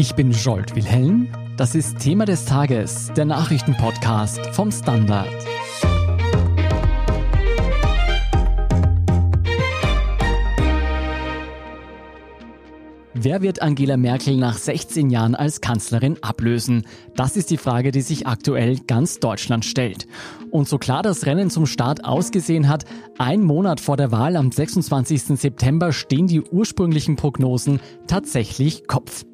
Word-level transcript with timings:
Ich 0.00 0.14
bin 0.14 0.30
Jolt 0.30 0.74
Wilhelm. 0.74 1.28
Das 1.58 1.74
ist 1.74 1.98
Thema 1.98 2.24
des 2.24 2.46
Tages, 2.46 3.12
der 3.14 3.26
Nachrichtenpodcast 3.26 4.46
vom 4.52 4.72
Standard. 4.72 5.28
Wer 13.12 13.42
wird 13.42 13.60
Angela 13.60 13.98
Merkel 13.98 14.38
nach 14.38 14.56
16 14.56 15.10
Jahren 15.10 15.34
als 15.34 15.60
Kanzlerin 15.60 16.16
ablösen? 16.22 16.86
Das 17.14 17.36
ist 17.36 17.50
die 17.50 17.58
Frage, 17.58 17.90
die 17.90 18.00
sich 18.00 18.26
aktuell 18.26 18.78
ganz 18.86 19.20
Deutschland 19.20 19.66
stellt. 19.66 20.06
Und 20.50 20.66
so 20.66 20.78
klar 20.78 21.02
das 21.02 21.26
Rennen 21.26 21.50
zum 21.50 21.66
Start 21.66 22.06
ausgesehen 22.06 22.70
hat, 22.70 22.86
ein 23.18 23.42
Monat 23.42 23.80
vor 23.80 23.98
der 23.98 24.10
Wahl 24.10 24.36
am 24.36 24.50
26. 24.50 25.38
September 25.38 25.92
stehen 25.92 26.26
die 26.26 26.40
ursprünglichen 26.40 27.16
Prognosen 27.16 27.80
tatsächlich 28.06 28.86
Kopf. 28.86 29.26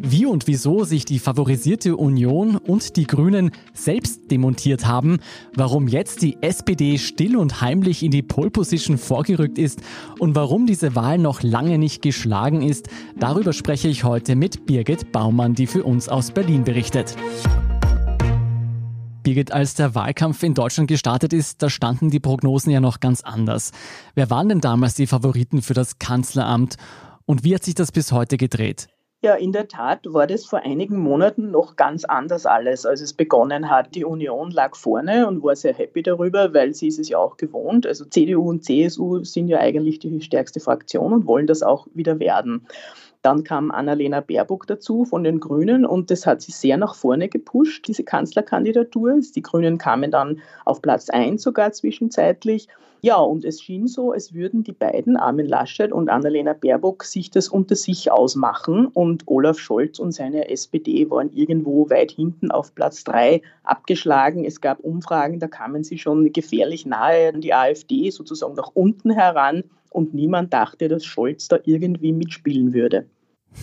Wie 0.00 0.26
und 0.26 0.46
wieso 0.46 0.84
sich 0.84 1.04
die 1.04 1.18
favorisierte 1.18 1.96
Union 1.96 2.56
und 2.56 2.96
die 2.96 3.06
Grünen 3.06 3.50
selbst 3.74 4.30
demontiert 4.30 4.86
haben, 4.86 5.18
warum 5.54 5.88
jetzt 5.88 6.22
die 6.22 6.40
SPD 6.40 6.98
still 6.98 7.36
und 7.36 7.60
heimlich 7.60 8.04
in 8.04 8.12
die 8.12 8.22
Pole 8.22 8.50
Position 8.50 8.96
vorgerückt 8.96 9.58
ist 9.58 9.80
und 10.20 10.36
warum 10.36 10.66
diese 10.66 10.94
Wahl 10.94 11.18
noch 11.18 11.42
lange 11.42 11.78
nicht 11.78 12.00
geschlagen 12.00 12.62
ist, 12.62 12.88
darüber 13.18 13.52
spreche 13.52 13.88
ich 13.88 14.04
heute 14.04 14.36
mit 14.36 14.66
Birgit 14.66 15.10
Baumann, 15.10 15.54
die 15.54 15.66
für 15.66 15.82
uns 15.82 16.08
aus 16.08 16.30
Berlin 16.30 16.62
berichtet. 16.62 17.16
Birgit, 19.24 19.50
als 19.50 19.74
der 19.74 19.96
Wahlkampf 19.96 20.44
in 20.44 20.54
Deutschland 20.54 20.88
gestartet 20.88 21.32
ist, 21.32 21.60
da 21.60 21.68
standen 21.68 22.10
die 22.10 22.20
Prognosen 22.20 22.70
ja 22.70 22.78
noch 22.78 23.00
ganz 23.00 23.22
anders. 23.22 23.72
Wer 24.14 24.30
waren 24.30 24.48
denn 24.48 24.60
damals 24.60 24.94
die 24.94 25.08
Favoriten 25.08 25.60
für 25.60 25.74
das 25.74 25.98
Kanzleramt 25.98 26.76
und 27.26 27.42
wie 27.42 27.54
hat 27.54 27.64
sich 27.64 27.74
das 27.74 27.90
bis 27.90 28.12
heute 28.12 28.36
gedreht? 28.36 28.88
Ja, 29.20 29.34
in 29.34 29.50
der 29.50 29.66
Tat 29.66 30.02
war 30.12 30.28
das 30.28 30.44
vor 30.46 30.60
einigen 30.60 30.96
Monaten 30.96 31.50
noch 31.50 31.74
ganz 31.74 32.04
anders 32.04 32.46
alles, 32.46 32.86
als 32.86 33.00
es 33.00 33.12
begonnen 33.12 33.68
hat. 33.68 33.96
Die 33.96 34.04
Union 34.04 34.52
lag 34.52 34.76
vorne 34.76 35.26
und 35.26 35.42
war 35.42 35.56
sehr 35.56 35.74
happy 35.74 36.04
darüber, 36.04 36.54
weil 36.54 36.72
sie 36.72 36.86
ist 36.86 37.00
es 37.00 37.08
ja 37.08 37.18
auch 37.18 37.36
gewohnt. 37.36 37.84
Also 37.84 38.04
CDU 38.04 38.48
und 38.48 38.64
CSU 38.64 39.24
sind 39.24 39.48
ja 39.48 39.58
eigentlich 39.58 39.98
die 39.98 40.20
stärkste 40.20 40.60
Fraktion 40.60 41.12
und 41.12 41.26
wollen 41.26 41.48
das 41.48 41.64
auch 41.64 41.88
wieder 41.94 42.20
werden. 42.20 42.64
Dann 43.22 43.42
kam 43.42 43.70
Annalena 43.70 44.20
Baerbock 44.20 44.66
dazu 44.66 45.04
von 45.04 45.24
den 45.24 45.40
Grünen 45.40 45.84
und 45.84 46.10
das 46.10 46.26
hat 46.26 46.40
sie 46.40 46.52
sehr 46.52 46.76
nach 46.76 46.94
vorne 46.94 47.28
gepusht, 47.28 47.88
diese 47.88 48.04
Kanzlerkandidatur. 48.04 49.18
Die 49.34 49.42
Grünen 49.42 49.78
kamen 49.78 50.10
dann 50.10 50.40
auf 50.64 50.80
Platz 50.80 51.10
1 51.10 51.42
sogar 51.42 51.72
zwischenzeitlich. 51.72 52.68
Ja, 53.00 53.18
und 53.18 53.44
es 53.44 53.60
schien 53.60 53.86
so, 53.86 54.10
als 54.10 54.34
würden 54.34 54.64
die 54.64 54.72
beiden, 54.72 55.16
Armin 55.16 55.46
Laschet 55.46 55.92
und 55.92 56.08
Annalena 56.08 56.52
Baerbock, 56.52 57.04
sich 57.04 57.30
das 57.30 57.48
unter 57.48 57.76
sich 57.76 58.10
ausmachen. 58.10 58.86
Und 58.86 59.22
Olaf 59.26 59.60
Scholz 59.60 60.00
und 60.00 60.10
seine 60.12 60.48
SPD 60.48 61.08
waren 61.08 61.30
irgendwo 61.30 61.88
weit 61.90 62.10
hinten 62.10 62.50
auf 62.50 62.74
Platz 62.74 63.04
drei 63.04 63.42
abgeschlagen. 63.62 64.44
Es 64.44 64.60
gab 64.60 64.80
Umfragen, 64.80 65.38
da 65.38 65.46
kamen 65.46 65.84
sie 65.84 65.98
schon 65.98 66.32
gefährlich 66.32 66.86
nahe 66.86 67.28
an 67.32 67.40
die 67.40 67.54
AfD, 67.54 68.10
sozusagen 68.10 68.54
nach 68.54 68.70
unten 68.74 69.10
heran. 69.10 69.62
Und 69.98 70.14
niemand 70.14 70.54
dachte, 70.54 70.86
dass 70.86 71.04
Scholz 71.04 71.48
da 71.48 71.58
irgendwie 71.64 72.12
mitspielen 72.12 72.72
würde. 72.72 73.06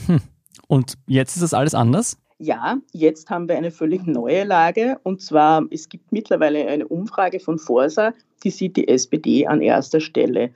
Hm. 0.06 0.20
Und 0.68 0.96
jetzt 1.08 1.38
ist 1.38 1.44
das 1.44 1.54
alles 1.54 1.74
anders? 1.74 2.18
Ja, 2.40 2.82
jetzt 2.92 3.30
haben 3.30 3.48
wir 3.48 3.56
eine 3.56 3.72
völlig 3.72 4.06
neue 4.06 4.44
Lage. 4.44 5.00
Und 5.04 5.22
zwar, 5.22 5.66
es 5.72 5.88
gibt 5.88 6.12
mittlerweile 6.12 6.68
eine 6.68 6.90
Umfrage 6.90 7.40
von 7.40 7.58
Forsa, 7.58 8.14
die 8.44 8.50
sieht 8.50 8.76
die 8.76 8.90
SPD 8.90 9.48
an 9.48 9.62
erster 9.62 10.02
Stelle. 10.02 10.54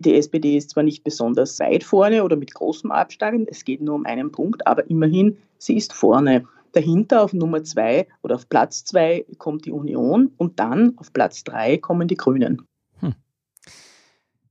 Die 0.00 0.14
SPD 0.16 0.58
ist 0.58 0.68
zwar 0.68 0.82
nicht 0.82 1.02
besonders 1.02 1.58
weit 1.60 1.82
vorne 1.82 2.24
oder 2.24 2.36
mit 2.36 2.52
großem 2.52 2.90
Abstand, 2.90 3.48
es 3.50 3.64
geht 3.64 3.80
nur 3.80 3.94
um 3.94 4.04
einen 4.04 4.32
Punkt, 4.32 4.66
aber 4.66 4.90
immerhin, 4.90 5.38
sie 5.56 5.78
ist 5.78 5.94
vorne. 5.94 6.44
Dahinter 6.72 7.22
auf 7.22 7.32
Nummer 7.32 7.64
zwei 7.64 8.06
oder 8.22 8.34
auf 8.34 8.50
Platz 8.50 8.84
zwei 8.84 9.24
kommt 9.38 9.64
die 9.64 9.72
Union 9.72 10.32
und 10.36 10.60
dann 10.60 10.92
auf 10.98 11.10
Platz 11.14 11.42
drei 11.42 11.78
kommen 11.78 12.06
die 12.06 12.16
Grünen. 12.16 12.66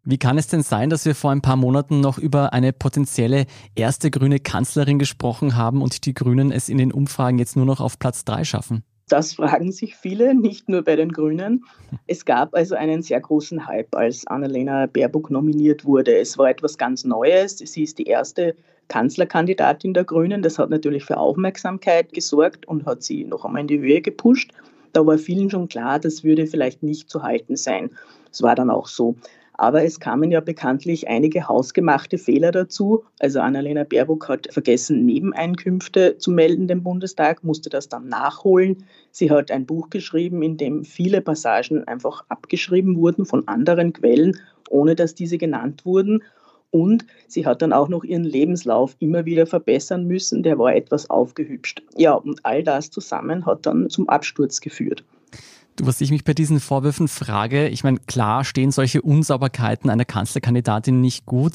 Wie 0.04 0.18
kann 0.18 0.40
es 0.40 0.48
denn 0.48 0.64
sein, 0.64 0.90
dass 0.90 1.06
wir 1.06 1.14
vor 1.14 1.30
ein 1.30 1.44
paar 1.44 1.58
Monaten 1.58 2.02
noch 2.02 2.18
über 2.18 2.54
eine 2.54 2.74
potenzielle 2.74 3.46
erste 3.76 4.10
grüne 4.10 4.40
Kanzlerin 4.40 4.98
gesprochen 4.98 5.56
haben 5.56 5.84
und 5.84 6.08
die 6.08 6.16
Grünen 6.16 6.52
es 6.52 6.70
in 6.70 6.80
den 6.80 6.92
Umfragen 6.92 7.38
jetzt 7.38 7.56
nur 7.56 7.68
noch 7.68 7.80
auf 7.80 8.00
Platz 8.00 8.26
drei 8.26 8.44
schaffen? 8.44 8.84
Das 9.10 9.34
fragen 9.34 9.72
sich 9.72 9.96
viele, 9.96 10.34
nicht 10.34 10.70
nur 10.70 10.84
bei 10.84 10.96
den 10.96 11.12
Grünen. 11.12 11.66
Es 12.08 12.26
gab 12.26 12.56
also 12.56 12.74
einen 12.74 13.04
sehr 13.04 13.20
großen 13.20 13.68
Hype, 13.68 13.94
als 13.96 14.26
Annalena 14.26 14.88
Baerbock 14.88 15.30
nominiert 15.30 15.86
wurde. 15.86 16.18
Es 16.18 16.36
war 16.38 16.50
etwas 16.50 16.80
ganz 16.80 17.04
Neues. 17.04 17.60
Sie 17.60 17.84
ist 17.84 18.00
die 18.00 18.06
erste 18.06 18.56
Kanzlerkandidatin 18.88 19.94
der 19.94 20.06
Grünen. 20.06 20.42
Das 20.42 20.58
hat 20.58 20.72
natürlich 20.72 21.04
für 21.04 21.18
Aufmerksamkeit 21.18 22.12
gesorgt 22.12 22.68
und 22.68 22.88
hat 22.88 23.04
sie 23.04 23.26
noch 23.26 23.46
einmal 23.46 23.62
in 23.62 23.68
die 23.68 23.80
Höhe 23.80 24.02
gepusht. 24.02 24.52
Da 24.94 25.06
war 25.06 25.20
vielen 25.20 25.52
schon 25.52 25.68
klar, 25.68 26.00
das 26.00 26.24
würde 26.24 26.48
vielleicht 26.48 26.82
nicht 26.82 27.10
zu 27.10 27.22
halten 27.22 27.56
sein. 27.56 27.92
Es 28.32 28.42
war 28.42 28.56
dann 28.56 28.72
auch 28.72 28.88
so. 28.88 29.16
Aber 29.62 29.84
es 29.84 30.00
kamen 30.00 30.32
ja 30.32 30.40
bekanntlich 30.40 31.08
einige 31.08 31.48
hausgemachte 31.48 32.18
Fehler 32.18 32.52
dazu. 32.52 33.04
Also 33.20 33.42
Annalena 33.42 33.84
Baerbock 33.84 34.28
hat 34.28 34.52
vergessen, 34.52 35.06
Nebeneinkünfte 35.06 36.18
zu 36.18 36.32
melden 36.32 36.68
dem 36.68 36.82
Bundestag, 36.82 37.44
musste 37.44 37.70
das 37.70 37.88
dann 37.88 38.08
nachholen. 38.08 38.86
Sie 39.12 39.30
hat 39.30 39.52
ein 39.52 39.68
Buch 39.68 39.92
geschrieben, 39.92 40.42
in 40.42 40.58
dem 40.58 40.84
viele 40.84 41.22
Passagen 41.22 41.84
einfach 41.88 42.26
abgeschrieben 42.28 42.98
wurden 42.98 43.24
von 43.24 43.48
anderen 43.48 43.94
Quellen, 43.94 44.36
ohne 44.72 44.96
dass 44.96 45.14
diese 45.14 45.38
genannt 45.38 45.86
wurden. 45.86 46.24
Und 46.72 47.06
sie 47.28 47.46
hat 47.46 47.62
dann 47.62 47.72
auch 47.72 47.88
noch 47.88 48.04
ihren 48.04 48.24
Lebenslauf 48.24 48.96
immer 48.98 49.26
wieder 49.26 49.46
verbessern 49.46 50.08
müssen. 50.08 50.42
Der 50.42 50.58
war 50.58 50.74
etwas 50.74 51.08
aufgehübscht. 51.12 51.84
Ja, 51.96 52.14
und 52.14 52.40
all 52.44 52.64
das 52.64 52.90
zusammen 52.90 53.46
hat 53.46 53.68
dann 53.68 53.92
zum 53.92 54.10
Absturz 54.10 54.60
geführt. 54.60 55.04
Was 55.84 56.00
ich 56.00 56.12
mich 56.12 56.24
bei 56.24 56.36
diesen 56.36 56.60
Vorwürfen 56.60 57.08
frage, 57.08 57.68
ich 57.68 57.84
meine, 57.84 57.98
klar 57.98 58.44
stehen 58.44 58.72
solche 58.72 59.02
Unsauberkeiten 59.02 59.90
einer 59.90 60.06
Kanzlerkandidatin 60.06 61.02
nicht 61.02 61.26
gut, 61.26 61.54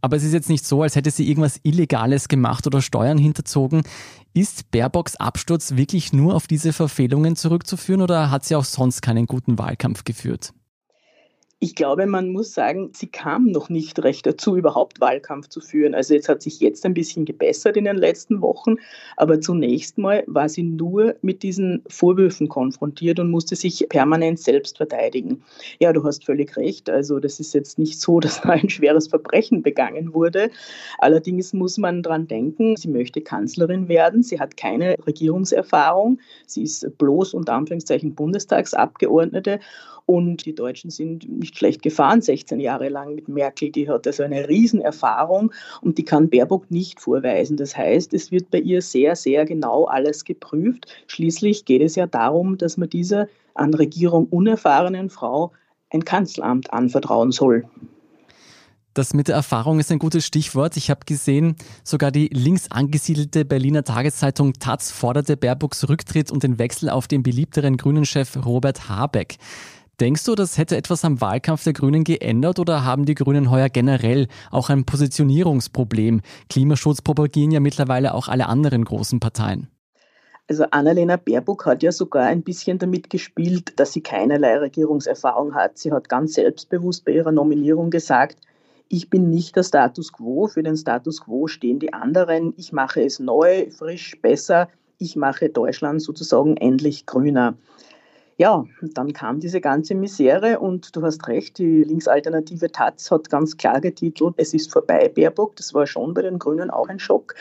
aber 0.00 0.16
es 0.16 0.24
ist 0.24 0.32
jetzt 0.32 0.48
nicht 0.48 0.66
so, 0.66 0.82
als 0.82 0.96
hätte 0.96 1.12
sie 1.12 1.28
irgendwas 1.28 1.60
Illegales 1.62 2.26
gemacht 2.26 2.66
oder 2.66 2.82
Steuern 2.82 3.18
hinterzogen. 3.18 3.82
Ist 4.34 4.72
Baerbocks 4.72 5.14
Absturz 5.14 5.76
wirklich 5.76 6.12
nur 6.12 6.34
auf 6.34 6.48
diese 6.48 6.72
Verfehlungen 6.72 7.36
zurückzuführen 7.36 8.02
oder 8.02 8.32
hat 8.32 8.44
sie 8.44 8.56
auch 8.56 8.64
sonst 8.64 9.00
keinen 9.00 9.26
guten 9.26 9.58
Wahlkampf 9.58 10.02
geführt? 10.02 10.52
Ich 11.64 11.76
glaube, 11.76 12.06
man 12.06 12.30
muss 12.30 12.54
sagen, 12.54 12.90
sie 12.92 13.06
kam 13.06 13.44
noch 13.44 13.68
nicht 13.68 14.02
recht 14.02 14.26
dazu, 14.26 14.56
überhaupt 14.56 15.00
Wahlkampf 15.00 15.48
zu 15.48 15.60
führen. 15.60 15.94
Also 15.94 16.12
jetzt 16.12 16.28
hat 16.28 16.42
sich 16.42 16.58
jetzt 16.58 16.84
ein 16.84 16.92
bisschen 16.92 17.24
gebessert 17.24 17.76
in 17.76 17.84
den 17.84 17.98
letzten 17.98 18.40
Wochen, 18.40 18.78
aber 19.16 19.40
zunächst 19.40 19.96
mal 19.96 20.24
war 20.26 20.48
sie 20.48 20.64
nur 20.64 21.14
mit 21.22 21.44
diesen 21.44 21.84
Vorwürfen 21.86 22.48
konfrontiert 22.48 23.20
und 23.20 23.30
musste 23.30 23.54
sich 23.54 23.86
permanent 23.88 24.40
selbst 24.40 24.78
verteidigen. 24.78 25.44
Ja, 25.78 25.92
du 25.92 26.02
hast 26.02 26.24
völlig 26.24 26.56
recht. 26.56 26.90
Also 26.90 27.20
das 27.20 27.38
ist 27.38 27.54
jetzt 27.54 27.78
nicht 27.78 28.00
so, 28.00 28.18
dass 28.20 28.40
da 28.40 28.48
ein 28.48 28.68
schweres 28.68 29.06
Verbrechen 29.06 29.62
begangen 29.62 30.14
wurde. 30.14 30.50
Allerdings 30.98 31.52
muss 31.52 31.78
man 31.78 32.02
daran 32.02 32.26
denken, 32.26 32.74
sie 32.74 32.88
möchte 32.88 33.20
Kanzlerin 33.20 33.86
werden. 33.86 34.24
Sie 34.24 34.40
hat 34.40 34.56
keine 34.56 34.96
Regierungserfahrung. 35.06 36.18
Sie 36.44 36.64
ist 36.64 36.98
bloß 36.98 37.34
unter 37.34 37.52
Anführungszeichen 37.52 38.16
Bundestagsabgeordnete 38.16 39.60
und 40.06 40.46
die 40.46 40.54
Deutschen 40.54 40.90
sind 40.90 41.28
nicht 41.28 41.56
schlecht 41.56 41.82
gefahren, 41.82 42.20
16 42.20 42.60
Jahre 42.60 42.88
lang 42.88 43.14
mit 43.14 43.28
Merkel. 43.28 43.70
Die 43.70 43.88
hat 43.88 44.06
also 44.06 44.22
eine 44.22 44.48
Riesenerfahrung 44.48 45.52
und 45.80 45.98
die 45.98 46.04
kann 46.04 46.30
Baerbock 46.30 46.70
nicht 46.70 47.00
vorweisen. 47.00 47.56
Das 47.56 47.76
heißt, 47.76 48.12
es 48.14 48.30
wird 48.30 48.50
bei 48.50 48.58
ihr 48.58 48.82
sehr, 48.82 49.16
sehr 49.16 49.44
genau 49.44 49.84
alles 49.84 50.24
geprüft. 50.24 50.86
Schließlich 51.06 51.64
geht 51.64 51.82
es 51.82 51.96
ja 51.96 52.06
darum, 52.06 52.58
dass 52.58 52.76
man 52.76 52.90
dieser 52.90 53.28
an 53.54 53.74
Regierung 53.74 54.26
unerfahrenen 54.26 55.10
Frau 55.10 55.52
ein 55.90 56.04
Kanzleramt 56.04 56.72
anvertrauen 56.72 57.32
soll. 57.32 57.64
Das 58.94 59.14
mit 59.14 59.28
der 59.28 59.36
Erfahrung 59.36 59.80
ist 59.80 59.90
ein 59.90 59.98
gutes 59.98 60.26
Stichwort. 60.26 60.76
Ich 60.76 60.90
habe 60.90 61.00
gesehen, 61.06 61.56
sogar 61.82 62.10
die 62.10 62.28
links 62.28 62.70
angesiedelte 62.70 63.46
Berliner 63.46 63.84
Tageszeitung 63.84 64.52
Taz 64.54 64.90
forderte 64.90 65.38
Baerbocks 65.38 65.88
Rücktritt 65.88 66.30
und 66.30 66.42
den 66.42 66.58
Wechsel 66.58 66.90
auf 66.90 67.08
den 67.08 67.22
beliebteren 67.22 67.78
Grünen-Chef 67.78 68.44
Robert 68.44 68.90
Habeck. 68.90 69.38
Denkst 70.02 70.24
du, 70.24 70.34
das 70.34 70.58
hätte 70.58 70.76
etwas 70.76 71.04
am 71.04 71.20
Wahlkampf 71.20 71.62
der 71.62 71.74
Grünen 71.74 72.02
geändert 72.02 72.58
oder 72.58 72.84
haben 72.84 73.04
die 73.04 73.14
Grünen 73.14 73.52
heuer 73.52 73.68
generell 73.68 74.26
auch 74.50 74.68
ein 74.68 74.84
Positionierungsproblem? 74.84 76.22
Klimaschutz 76.50 77.02
propagieren 77.02 77.52
ja 77.52 77.60
mittlerweile 77.60 78.12
auch 78.12 78.26
alle 78.26 78.48
anderen 78.48 78.84
großen 78.84 79.20
Parteien. 79.20 79.68
Also 80.48 80.64
Annalena 80.72 81.18
Baerbock 81.18 81.66
hat 81.66 81.84
ja 81.84 81.92
sogar 81.92 82.24
ein 82.24 82.42
bisschen 82.42 82.78
damit 82.78 83.10
gespielt, 83.10 83.78
dass 83.78 83.92
sie 83.92 84.00
keinerlei 84.00 84.58
Regierungserfahrung 84.58 85.54
hat. 85.54 85.78
Sie 85.78 85.92
hat 85.92 86.08
ganz 86.08 86.34
selbstbewusst 86.34 87.04
bei 87.04 87.12
ihrer 87.12 87.30
Nominierung 87.30 87.90
gesagt, 87.90 88.40
ich 88.88 89.08
bin 89.08 89.30
nicht 89.30 89.54
der 89.54 89.62
Status 89.62 90.12
quo, 90.12 90.48
für 90.48 90.64
den 90.64 90.76
Status 90.76 91.20
quo 91.20 91.46
stehen 91.46 91.78
die 91.78 91.92
anderen, 91.92 92.54
ich 92.56 92.72
mache 92.72 93.04
es 93.04 93.20
neu, 93.20 93.70
frisch, 93.70 94.20
besser, 94.20 94.68
ich 94.98 95.14
mache 95.14 95.48
Deutschland 95.48 96.02
sozusagen 96.02 96.56
endlich 96.56 97.06
grüner. 97.06 97.54
Ja, 98.38 98.64
dann 98.80 99.12
kam 99.12 99.40
diese 99.40 99.60
ganze 99.60 99.94
Misere 99.94 100.58
und 100.58 100.96
du 100.96 101.02
hast 101.02 101.28
recht, 101.28 101.58
die 101.58 101.84
linksalternative 101.84 102.72
Taz 102.72 103.10
hat 103.10 103.28
ganz 103.30 103.56
klar 103.56 103.80
getitelt, 103.80 104.34
es 104.38 104.54
ist 104.54 104.72
vorbei, 104.72 105.08
Baerbock. 105.08 105.56
Das 105.56 105.74
war 105.74 105.86
schon 105.86 106.14
bei 106.14 106.22
den 106.22 106.38
Grünen 106.38 106.70
auch 106.70 106.88
ein 106.88 106.98
Schock. 106.98 107.34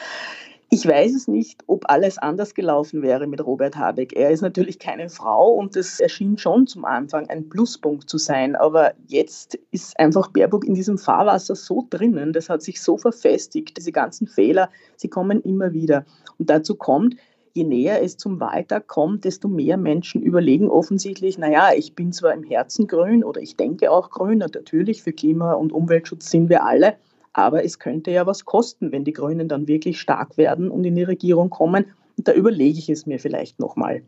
Ich 0.74 0.88
weiß 0.88 1.14
es 1.16 1.28
nicht, 1.28 1.66
ob 1.68 1.90
alles 1.90 2.18
anders 2.18 2.54
gelaufen 2.54 3.02
wäre 3.02 3.28
mit 3.28 3.46
Robert 3.46 3.76
Habeck. 3.76 4.14
Er 4.14 4.32
ist 4.32 4.40
natürlich 4.40 4.80
keine 4.80 5.10
Frau 5.10 5.52
und 5.52 5.76
das 5.76 6.00
erschien 6.00 6.38
schon 6.38 6.66
zum 6.66 6.86
Anfang 6.86 7.30
ein 7.30 7.50
Pluspunkt 7.50 8.10
zu 8.10 8.18
sein. 8.18 8.56
Aber 8.56 8.94
jetzt 9.08 9.60
ist 9.72 10.00
einfach 10.00 10.30
Baerbock 10.30 10.64
in 10.64 10.74
diesem 10.74 10.98
Fahrwasser 10.98 11.56
so 11.56 11.86
drinnen, 11.90 12.32
das 12.32 12.48
hat 12.48 12.62
sich 12.62 12.82
so 12.82 12.98
verfestigt, 12.98 13.76
diese 13.76 13.92
ganzen 13.92 14.28
Fehler, 14.28 14.70
sie 14.96 15.10
kommen 15.10 15.42
immer 15.42 15.74
wieder. 15.74 16.06
Und 16.38 16.50
dazu 16.50 16.76
kommt, 16.76 17.16
je 17.54 17.64
näher 17.64 18.02
es 18.02 18.18
zum 18.18 18.40
Wahltag 18.40 18.88
kommt, 18.88 19.26
desto 19.26 19.48
mehr 19.48 19.78
Menschen 19.78 20.22
überlegen 20.22 20.70
offensichtlich, 20.70 21.38
naja, 21.38 21.70
ich 21.76 21.96
bin 21.96 22.12
zwar 22.12 22.34
im 22.34 22.44
Herzen 22.44 22.88
grün 22.88 23.24
oder 23.24 23.42
ich 23.42 23.56
denke 23.58 23.92
auch 23.92 24.10
grün, 24.10 24.40
natürlich 24.40 25.04
für 25.04 25.14
Klima- 25.14 25.54
und 25.54 25.72
Umweltschutz 25.72 26.30
sind 26.30 26.50
wir 26.50 26.66
alle, 26.66 26.96
aber 27.34 27.64
es 27.64 27.80
könnte 27.80 28.12
ja 28.12 28.26
was 28.26 28.46
kosten, 28.46 28.92
wenn 28.92 29.04
die 29.04 29.14
Grünen 29.14 29.48
dann 29.48 29.68
wirklich 29.68 30.00
stark 30.00 30.38
werden 30.38 30.70
und 30.70 30.84
in 30.84 30.96
die 30.96 31.04
Regierung 31.04 31.50
kommen. 31.50 31.86
Und 32.18 32.28
da 32.28 32.34
überlege 32.34 32.78
ich 32.78 32.90
es 32.90 33.06
mir 33.06 33.20
vielleicht 33.20 33.60
nochmal. 33.60 34.04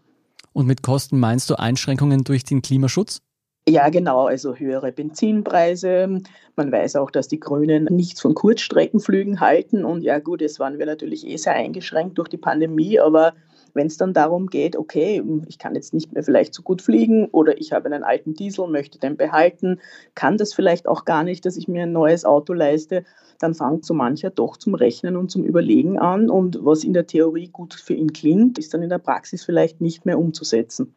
Und 0.52 0.68
mit 0.68 0.84
Kosten 0.84 1.20
meinst 1.20 1.50
du 1.50 1.56
Einschränkungen 1.56 2.24
durch 2.24 2.44
den 2.44 2.62
Klimaschutz? 2.62 3.22
Ja, 3.68 3.88
genau, 3.90 4.26
also 4.28 4.56
höhere 4.56 4.92
Benzinpreise. 4.92 6.20
Man 6.58 6.72
weiß 6.72 6.98
auch, 6.98 7.10
dass 7.10 7.30
die 7.30 7.40
Grünen 7.40 7.86
nichts 7.86 8.20
von 8.20 8.34
Kurzstreckenflügen 8.34 9.40
halten. 9.40 9.86
Und 9.86 10.02
ja 10.04 10.20
gut, 10.20 10.42
jetzt 10.42 10.60
waren 10.60 10.80
wir 10.80 10.86
natürlich 10.86 11.26
eh 11.26 11.38
sehr 11.38 11.54
eingeschränkt 11.54 12.18
durch 12.18 12.28
die 12.28 12.38
Pandemie, 12.38 13.00
aber 13.00 13.34
wenn 13.74 13.88
es 13.88 13.96
dann 13.96 14.14
darum 14.14 14.48
geht, 14.48 14.76
okay, 14.76 15.24
ich 15.48 15.58
kann 15.60 15.76
jetzt 15.76 15.94
nicht 15.94 16.12
mehr 16.12 16.24
vielleicht 16.24 16.54
so 16.54 16.62
gut 16.62 16.82
fliegen 16.82 17.28
oder 17.32 17.58
ich 17.58 17.72
habe 17.72 17.86
einen 17.86 18.04
alten 18.04 18.34
Diesel 18.34 18.68
möchte 18.68 19.00
den 19.00 19.16
behalten, 19.16 19.80
kann 20.14 20.38
das 20.38 20.54
vielleicht 20.54 20.86
auch 20.88 21.06
gar 21.06 21.24
nicht, 21.24 21.46
dass 21.46 21.56
ich 21.56 21.70
mir 21.70 21.84
ein 21.84 21.94
neues 21.94 22.26
Auto 22.26 22.52
leiste, 22.54 23.06
dann 23.40 23.54
fängt 23.56 23.86
so 23.86 23.94
mancher 23.94 24.30
doch 24.30 24.58
zum 24.58 24.76
Rechnen 24.76 25.16
und 25.16 25.32
zum 25.32 25.44
Überlegen 25.46 25.98
an 25.98 26.30
und 26.30 26.60
was 26.66 26.84
in 26.84 26.94
der 26.94 27.08
Theorie 27.08 27.48
gut 27.48 27.74
für 27.74 27.94
ihn 27.94 28.12
klingt, 28.12 28.58
ist 28.60 28.74
dann 28.74 28.84
in 28.84 28.90
der 28.90 29.00
Praxis 29.00 29.44
vielleicht 29.44 29.80
nicht 29.82 30.06
mehr 30.06 30.20
umzusetzen. 30.20 30.94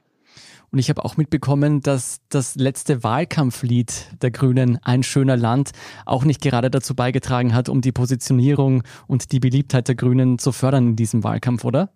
Und 0.70 0.78
ich 0.78 0.88
habe 0.90 1.04
auch 1.04 1.16
mitbekommen, 1.16 1.80
dass 1.80 2.20
das 2.28 2.56
letzte 2.56 3.02
Wahlkampflied 3.02 4.22
der 4.22 4.30
Grünen, 4.30 4.78
Ein 4.82 5.02
schöner 5.02 5.36
Land, 5.36 5.70
auch 6.04 6.24
nicht 6.24 6.42
gerade 6.42 6.70
dazu 6.70 6.94
beigetragen 6.94 7.54
hat, 7.54 7.68
um 7.68 7.80
die 7.80 7.92
Positionierung 7.92 8.82
und 9.06 9.32
die 9.32 9.40
Beliebtheit 9.40 9.88
der 9.88 9.94
Grünen 9.94 10.38
zu 10.38 10.52
fördern 10.52 10.88
in 10.88 10.96
diesem 10.96 11.24
Wahlkampf, 11.24 11.64
oder? 11.64 11.90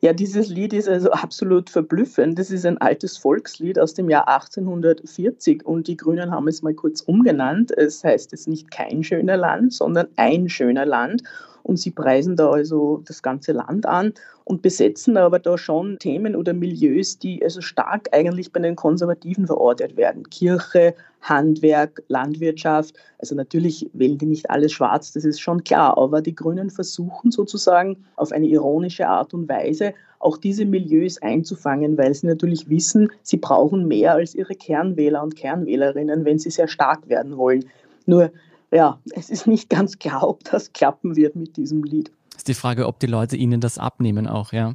Ja, 0.00 0.12
dieses 0.12 0.48
Lied 0.48 0.72
ist 0.72 0.88
also 0.88 1.10
absolut 1.10 1.70
verblüffend. 1.70 2.38
Das 2.38 2.50
ist 2.50 2.66
ein 2.66 2.78
altes 2.78 3.16
Volkslied 3.16 3.78
aus 3.78 3.94
dem 3.94 4.08
Jahr 4.08 4.28
1840 4.28 5.64
und 5.64 5.88
die 5.88 5.96
Grünen 5.96 6.30
haben 6.30 6.48
es 6.48 6.62
mal 6.62 6.74
kurz 6.74 7.00
umgenannt. 7.00 7.76
Es 7.76 8.04
heißt 8.04 8.32
jetzt 8.32 8.48
nicht 8.48 8.70
kein 8.70 9.02
schöner 9.02 9.36
Land, 9.36 9.72
sondern 9.72 10.08
ein 10.16 10.48
schöner 10.48 10.86
Land 10.86 11.22
und 11.68 11.78
sie 11.78 11.90
preisen 11.90 12.34
da 12.34 12.50
also 12.50 13.02
das 13.04 13.22
ganze 13.22 13.52
Land 13.52 13.84
an 13.84 14.14
und 14.44 14.62
besetzen 14.62 15.18
aber 15.18 15.38
da 15.38 15.58
schon 15.58 15.98
Themen 15.98 16.34
oder 16.34 16.54
Milieus, 16.54 17.18
die 17.18 17.44
also 17.44 17.60
stark 17.60 18.08
eigentlich 18.12 18.52
bei 18.52 18.60
den 18.60 18.74
Konservativen 18.74 19.46
verortet 19.46 19.98
werden. 19.98 20.28
Kirche, 20.30 20.94
Handwerk, 21.20 22.02
Landwirtschaft. 22.08 22.94
Also 23.18 23.34
natürlich 23.34 23.90
wählen 23.92 24.16
die 24.16 24.26
nicht 24.26 24.48
alles 24.48 24.72
schwarz, 24.72 25.12
das 25.12 25.26
ist 25.26 25.40
schon 25.40 25.62
klar, 25.62 25.98
aber 25.98 26.22
die 26.22 26.34
Grünen 26.34 26.70
versuchen 26.70 27.30
sozusagen 27.30 28.02
auf 28.16 28.32
eine 28.32 28.46
ironische 28.46 29.06
Art 29.06 29.34
und 29.34 29.46
Weise 29.46 29.92
auch 30.20 30.38
diese 30.38 30.64
Milieus 30.64 31.20
einzufangen, 31.20 31.98
weil 31.98 32.14
sie 32.14 32.26
natürlich 32.26 32.68
wissen, 32.70 33.12
sie 33.22 33.36
brauchen 33.36 33.86
mehr 33.86 34.14
als 34.14 34.34
ihre 34.34 34.54
Kernwähler 34.54 35.22
und 35.22 35.36
Kernwählerinnen, 35.36 36.24
wenn 36.24 36.38
sie 36.38 36.50
sehr 36.50 36.66
stark 36.66 37.08
werden 37.08 37.36
wollen. 37.36 37.66
Nur 38.06 38.32
ja, 38.70 39.00
es 39.10 39.30
ist 39.30 39.46
nicht 39.46 39.70
ganz 39.70 39.98
klar, 39.98 40.28
ob 40.28 40.44
das 40.44 40.72
klappen 40.72 41.16
wird 41.16 41.36
mit 41.36 41.56
diesem 41.56 41.82
Lied. 41.84 42.12
Ist 42.36 42.48
die 42.48 42.54
Frage, 42.54 42.86
ob 42.86 43.00
die 43.00 43.06
Leute 43.06 43.36
ihnen 43.36 43.60
das 43.60 43.78
abnehmen 43.78 44.26
auch, 44.26 44.52
ja? 44.52 44.74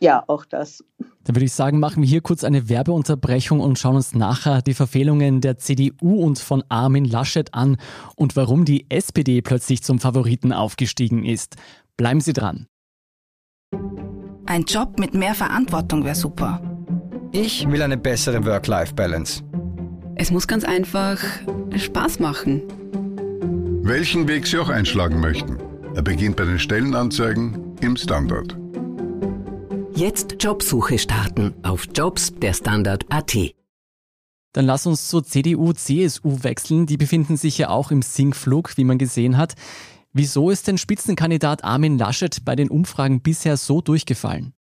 Ja, 0.00 0.22
auch 0.26 0.44
das. 0.44 0.84
Dann 1.24 1.34
würde 1.34 1.46
ich 1.46 1.52
sagen, 1.52 1.80
machen 1.80 2.02
wir 2.02 2.08
hier 2.08 2.20
kurz 2.20 2.44
eine 2.44 2.68
Werbeunterbrechung 2.68 3.60
und 3.60 3.78
schauen 3.78 3.96
uns 3.96 4.14
nachher 4.14 4.60
die 4.60 4.74
Verfehlungen 4.74 5.40
der 5.40 5.56
CDU 5.56 6.22
und 6.22 6.38
von 6.38 6.62
Armin 6.68 7.06
Laschet 7.06 7.54
an 7.54 7.78
und 8.14 8.36
warum 8.36 8.64
die 8.64 8.86
SPD 8.90 9.40
plötzlich 9.40 9.82
zum 9.82 9.98
Favoriten 9.98 10.52
aufgestiegen 10.52 11.24
ist. 11.24 11.56
Bleiben 11.96 12.20
Sie 12.20 12.34
dran. 12.34 12.66
Ein 14.46 14.64
Job 14.64 14.98
mit 14.98 15.14
mehr 15.14 15.34
Verantwortung 15.34 16.04
wäre 16.04 16.14
super. 16.14 16.60
Ich 17.32 17.66
will 17.68 17.80
eine 17.80 17.96
bessere 17.96 18.44
Work-Life-Balance. 18.44 19.42
Es 20.16 20.30
muss 20.30 20.46
ganz 20.46 20.64
einfach 20.64 21.18
Spaß 21.74 22.20
machen 22.20 22.62
welchen 23.86 24.26
Weg 24.28 24.46
Sie 24.46 24.58
auch 24.58 24.70
einschlagen 24.70 25.20
möchten. 25.20 25.58
Er 25.94 26.00
beginnt 26.00 26.36
bei 26.36 26.44
den 26.44 26.58
Stellenanzeigen 26.58 27.76
im 27.82 27.96
Standard. 27.96 28.56
Jetzt 29.94 30.42
Jobsuche 30.42 30.98
starten 30.98 31.54
auf 31.62 31.86
Jobs 31.94 32.32
der 32.34 32.54
Standard.at. 32.54 33.36
Dann 34.52 34.64
lass 34.66 34.86
uns 34.86 35.08
zur 35.08 35.22
CDU, 35.24 35.72
CSU 35.72 36.42
wechseln. 36.42 36.86
Die 36.86 36.96
befinden 36.96 37.36
sich 37.36 37.58
ja 37.58 37.68
auch 37.68 37.90
im 37.90 38.00
Sinkflug, 38.00 38.76
wie 38.78 38.84
man 38.84 38.96
gesehen 38.96 39.36
hat. 39.36 39.54
Wieso 40.14 40.48
ist 40.48 40.66
denn 40.66 40.78
Spitzenkandidat 40.78 41.62
Armin 41.62 41.98
Laschet 41.98 42.44
bei 42.44 42.56
den 42.56 42.70
Umfragen 42.70 43.20
bisher 43.20 43.56
so 43.58 43.82
durchgefallen? 43.82 44.54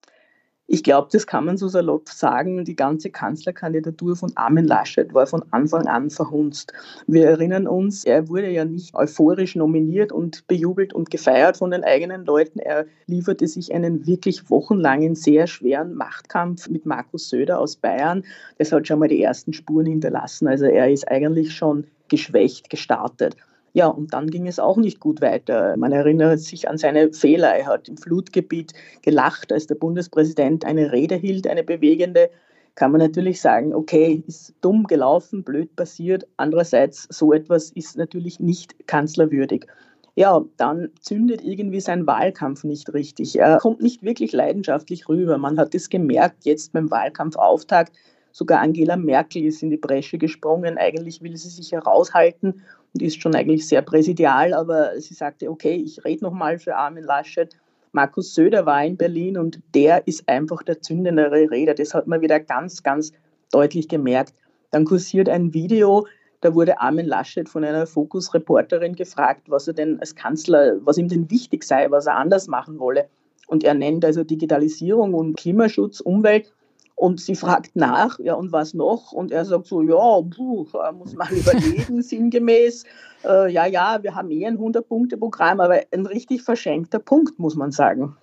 Ich 0.73 0.85
glaube, 0.85 1.09
das 1.11 1.27
kann 1.27 1.47
man 1.47 1.57
so 1.57 1.67
salopp 1.67 2.09
sagen. 2.09 2.65
Die 2.65 2.77
ganze 2.77 3.11
Kanzlerkandidatur 3.11 4.15
von 4.15 4.31
Armin 4.37 4.67
Laschet 4.67 5.13
war 5.13 5.27
von 5.27 5.43
Anfang 5.51 5.89
an 5.89 6.11
verhunzt. 6.11 6.73
Wir 7.09 7.27
erinnern 7.27 7.67
uns, 7.67 8.05
er 8.05 8.29
wurde 8.29 8.49
ja 8.51 8.65
nicht 8.65 8.95
euphorisch 8.95 9.57
nominiert 9.57 10.13
und 10.13 10.47
bejubelt 10.47 10.93
und 10.93 11.11
gefeiert 11.11 11.57
von 11.57 11.73
den 11.73 11.83
eigenen 11.83 12.25
Leuten. 12.25 12.61
Er 12.61 12.87
lieferte 13.07 13.49
sich 13.49 13.75
einen 13.75 14.07
wirklich 14.07 14.49
wochenlangen, 14.49 15.17
sehr 15.17 15.49
schweren 15.49 15.95
Machtkampf 15.95 16.69
mit 16.69 16.87
Markus 16.87 17.31
Söder 17.31 17.59
aus 17.59 17.75
Bayern. 17.75 18.23
Das 18.59 18.71
hat 18.71 18.87
schon 18.87 19.01
mal 19.01 19.09
die 19.09 19.21
ersten 19.21 19.53
Spuren 19.53 19.87
hinterlassen. 19.87 20.47
Also 20.47 20.67
er 20.67 20.89
ist 20.89 21.09
eigentlich 21.09 21.53
schon 21.53 21.89
geschwächt 22.07 22.71
gestartet. 22.71 23.35
Ja, 23.73 23.87
und 23.87 24.13
dann 24.13 24.29
ging 24.29 24.47
es 24.49 24.59
auch 24.59 24.77
nicht 24.77 24.99
gut 24.99 25.21
weiter. 25.21 25.77
Man 25.77 25.93
erinnert 25.93 26.41
sich 26.41 26.69
an 26.69 26.77
seine 26.77 27.13
Fehler. 27.13 27.55
Er 27.55 27.67
hat 27.67 27.89
im 27.89 27.97
Flutgebiet 27.97 28.73
gelacht, 29.03 29.53
als 29.53 29.67
der 29.69 29.77
Bundespräsident 29.77 30.65
eine 30.65 30.91
Rede 30.91 31.15
hielt, 31.15 31.47
eine 31.47 31.63
bewegende. 31.63 32.31
Kann 32.75 32.91
man 32.91 33.01
natürlich 33.01 33.41
sagen, 33.41 33.75
okay, 33.75 34.25
ist 34.27 34.55
dumm 34.61 34.87
gelaufen, 34.87 35.45
blöd 35.45 35.77
passiert. 35.77 36.27
Andererseits, 36.37 37.07
so 37.11 37.33
etwas 37.33 37.71
ist 37.71 37.97
natürlich 37.97 38.41
nicht 38.41 38.89
kanzlerwürdig. 38.89 39.67
Ja, 40.17 40.45
dann 40.57 40.91
zündet 41.01 41.43
irgendwie 41.43 41.81
sein 41.81 42.07
Wahlkampf 42.07 42.65
nicht 42.65 42.93
richtig. 42.93 43.39
Er 43.39 43.59
kommt 43.59 43.81
nicht 43.81 44.03
wirklich 44.03 44.33
leidenschaftlich 44.33 45.09
rüber. 45.09 45.39
Man 45.39 45.59
hat 45.59 45.75
es 45.75 45.89
gemerkt, 45.89 46.45
jetzt 46.45 46.73
beim 46.73 46.91
Wahlkampfauftakt. 46.91 47.93
Sogar 48.33 48.61
Angela 48.61 48.97
Merkel 48.97 49.45
ist 49.45 49.63
in 49.63 49.71
die 49.71 49.77
Bresche 49.77 50.19
gesprungen. 50.19 50.79
Eigentlich 50.79 51.23
will 51.23 51.37
sie 51.37 51.49
sich 51.49 51.73
heraushalten 51.73 52.63
und 52.93 53.03
ist 53.03 53.21
schon 53.21 53.35
eigentlich 53.35 53.67
sehr 53.67 53.83
präsidial, 53.83 54.53
aber 54.53 54.99
sie 55.01 55.15
sagte, 55.15 55.51
okay, 55.51 55.75
ich 55.75 56.05
rede 56.05 56.25
nochmal 56.25 56.59
für 56.59 56.77
Armin 56.77 57.05
Laschet. 57.05 57.57
Markus 57.93 58.35
Söder 58.35 58.67
war 58.67 58.85
in 58.85 58.97
Berlin 58.97 59.37
und 59.37 59.61
der 59.75 60.07
ist 60.07 60.29
einfach 60.29 60.63
der 60.63 60.81
zündendere 60.81 61.51
Redner. 61.51 61.75
Das 61.75 61.95
hat 61.95 62.07
man 62.07 62.21
wieder 62.21 62.41
ganz, 62.41 62.83
ganz 62.83 63.13
deutlich 63.53 63.89
gemerkt. 63.89 64.35
Dann 64.71 64.85
kursiert 64.85 65.29
ein 65.29 65.53
Video, 65.53 66.07
da 66.41 66.55
wurde 66.55 66.81
Armin 66.81 67.07
Laschet 67.07 67.49
von 67.49 67.65
einer 67.65 67.87
Fokus-Reporterin 67.87 68.95
gefragt, 68.95 69.43
was 69.49 69.69
er 69.69 69.75
denn 69.75 70.01
als 70.01 70.15
Kanzler, 70.15 70.77
was 70.85 70.97
ihm 70.97 71.09
denn 71.09 71.31
wichtig 71.31 71.65
sei, 71.65 71.91
was 71.91 72.07
er 72.07 72.17
anders 72.17 72.49
machen 72.49 72.79
wolle. 72.79 73.09
Und 73.47 73.65
er 73.65 73.75
nennt 73.75 74.05
also 74.05 74.25
Digitalisierung 74.25 75.13
und 75.13 75.37
Klimaschutz, 75.37 76.01
Umwelt 76.01 76.53
und 76.95 77.21
sie 77.21 77.35
fragt 77.35 77.77
nach, 77.77 78.19
ja, 78.19 78.35
und 78.35 78.53
was 78.53 78.75
noch? 78.75 79.13
Und 79.13 79.33
er 79.33 79.45
sagt 79.45 79.67
so, 79.67 79.83
ja, 79.83 80.21
puh, 80.37 80.67
muss 80.99 81.15
man 81.15 81.29
überlegen, 81.31 82.03
sinngemäß. 82.03 82.85
Äh, 83.25 83.53
ja, 83.53 83.67
ja, 83.67 84.03
wir 84.03 84.15
haben 84.15 84.31
eh 84.31 84.47
ein 84.47 84.59
100-Punkte-Programm, 84.59 85.61
aber 85.61 85.81
ein 85.93 86.07
richtig 86.07 86.43
verschenkter 86.43 86.99
Punkt, 86.99 87.39
muss 87.39 87.57
man 87.57 87.73
sagen. 87.73 88.17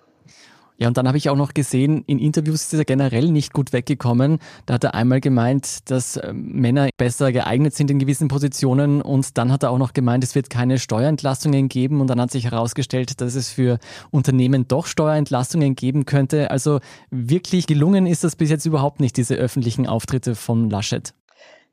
Ja, 0.80 0.86
und 0.86 0.96
dann 0.96 1.08
habe 1.08 1.18
ich 1.18 1.28
auch 1.28 1.36
noch 1.36 1.54
gesehen, 1.54 2.04
in 2.06 2.20
Interviews 2.20 2.72
ist 2.72 2.78
er 2.78 2.84
generell 2.84 3.32
nicht 3.32 3.52
gut 3.52 3.72
weggekommen. 3.72 4.38
Da 4.64 4.74
hat 4.74 4.84
er 4.84 4.94
einmal 4.94 5.20
gemeint, 5.20 5.90
dass 5.90 6.20
ähm, 6.22 6.52
Männer 6.52 6.88
besser 6.96 7.32
geeignet 7.32 7.74
sind 7.74 7.90
in 7.90 7.98
gewissen 7.98 8.28
Positionen 8.28 9.02
und 9.02 9.36
dann 9.38 9.50
hat 9.50 9.64
er 9.64 9.70
auch 9.70 9.78
noch 9.78 9.92
gemeint, 9.92 10.22
es 10.22 10.36
wird 10.36 10.50
keine 10.50 10.78
Steuerentlastungen 10.78 11.68
geben 11.68 12.00
und 12.00 12.06
dann 12.06 12.20
hat 12.20 12.30
sich 12.30 12.44
herausgestellt, 12.44 13.20
dass 13.20 13.34
es 13.34 13.50
für 13.50 13.80
Unternehmen 14.12 14.68
doch 14.68 14.86
Steuerentlastungen 14.86 15.74
geben 15.74 16.06
könnte. 16.06 16.52
Also 16.52 16.78
wirklich 17.10 17.66
gelungen 17.66 18.06
ist 18.06 18.22
das 18.22 18.36
bis 18.36 18.48
jetzt 18.48 18.64
überhaupt 18.64 19.00
nicht, 19.00 19.16
diese 19.16 19.34
öffentlichen 19.34 19.88
Auftritte 19.88 20.36
von 20.36 20.70
Laschet. 20.70 21.12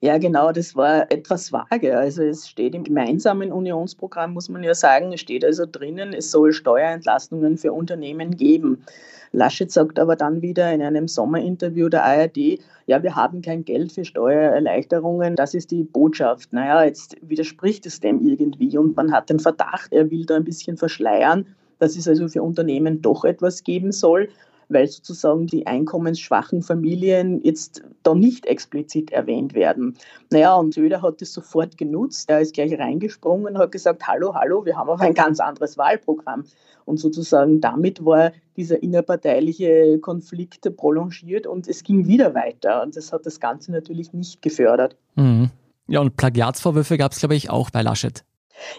Ja, 0.01 0.17
genau, 0.17 0.51
das 0.51 0.75
war 0.75 1.11
etwas 1.11 1.51
vage. 1.51 1.97
Also 1.97 2.23
es 2.23 2.47
steht 2.47 2.75
im 2.75 2.83
gemeinsamen 2.83 3.51
Unionsprogramm, 3.51 4.33
muss 4.33 4.49
man 4.49 4.63
ja 4.63 4.75
sagen, 4.75 5.13
es 5.13 5.21
steht 5.21 5.43
also 5.43 5.65
drinnen, 5.65 6.13
es 6.13 6.31
soll 6.31 6.53
Steuerentlastungen 6.53 7.57
für 7.57 7.71
Unternehmen 7.71 8.35
geben. 8.35 8.83
Laschet 9.31 9.71
sagt 9.71 9.97
aber 9.97 10.15
dann 10.15 10.41
wieder 10.41 10.71
in 10.73 10.81
einem 10.81 11.07
Sommerinterview 11.07 11.89
der 11.89 12.03
ARD, 12.03 12.59
ja, 12.87 13.01
wir 13.01 13.15
haben 13.15 13.41
kein 13.41 13.65
Geld 13.65 13.91
für 13.91 14.05
Steuererleichterungen, 14.05 15.35
das 15.35 15.53
ist 15.53 15.71
die 15.71 15.83
Botschaft. 15.83 16.53
Naja, 16.53 16.83
jetzt 16.83 17.15
widerspricht 17.21 17.85
es 17.85 17.99
dem 17.99 18.21
irgendwie 18.21 18.77
und 18.77 18.95
man 18.95 19.11
hat 19.11 19.29
den 19.29 19.39
Verdacht, 19.39 19.91
er 19.91 20.11
will 20.11 20.25
da 20.25 20.35
ein 20.35 20.43
bisschen 20.43 20.77
verschleiern, 20.77 21.47
dass 21.79 21.95
es 21.95 22.07
also 22.07 22.27
für 22.27 22.43
Unternehmen 22.43 23.01
doch 23.01 23.25
etwas 23.25 23.63
geben 23.63 23.91
soll, 23.91 24.29
weil 24.69 24.87
sozusagen 24.87 25.47
die 25.47 25.67
einkommensschwachen 25.67 26.61
Familien 26.61 27.41
jetzt 27.43 27.83
da 28.03 28.13
nicht 28.13 28.45
explizit 28.45 29.11
erwähnt 29.11 29.53
werden. 29.53 29.95
Naja, 30.31 30.55
und 30.55 30.73
Söder 30.73 31.01
hat 31.01 31.21
das 31.21 31.33
sofort 31.33 31.77
genutzt. 31.77 32.29
Er 32.29 32.41
ist 32.41 32.53
gleich 32.53 32.77
reingesprungen 32.77 33.55
und 33.55 33.57
hat 33.57 33.71
gesagt, 33.71 34.07
hallo, 34.07 34.33
hallo, 34.35 34.65
wir 34.65 34.77
haben 34.77 34.89
aber 34.89 35.01
ein 35.01 35.13
ganz 35.13 35.39
anderes 35.39 35.77
Wahlprogramm. 35.77 36.45
Und 36.85 36.99
sozusagen 36.99 37.61
damit 37.61 38.05
war 38.05 38.31
dieser 38.57 38.81
innerparteiliche 38.81 39.99
Konflikt 39.99 40.75
prolongiert 40.77 41.47
und 41.47 41.67
es 41.67 41.83
ging 41.83 42.07
wieder 42.07 42.35
weiter. 42.35 42.83
Und 42.83 42.95
das 42.95 43.11
hat 43.11 43.25
das 43.25 43.39
Ganze 43.39 43.71
natürlich 43.71 44.13
nicht 44.13 44.41
gefördert. 44.41 44.95
Mhm. 45.15 45.49
Ja, 45.87 45.99
und 45.99 46.15
Plagiatsvorwürfe 46.15 46.97
gab 46.97 47.11
es, 47.11 47.19
glaube 47.19 47.35
ich, 47.35 47.49
auch 47.49 47.69
bei 47.69 47.81
Laschet. 47.81 48.23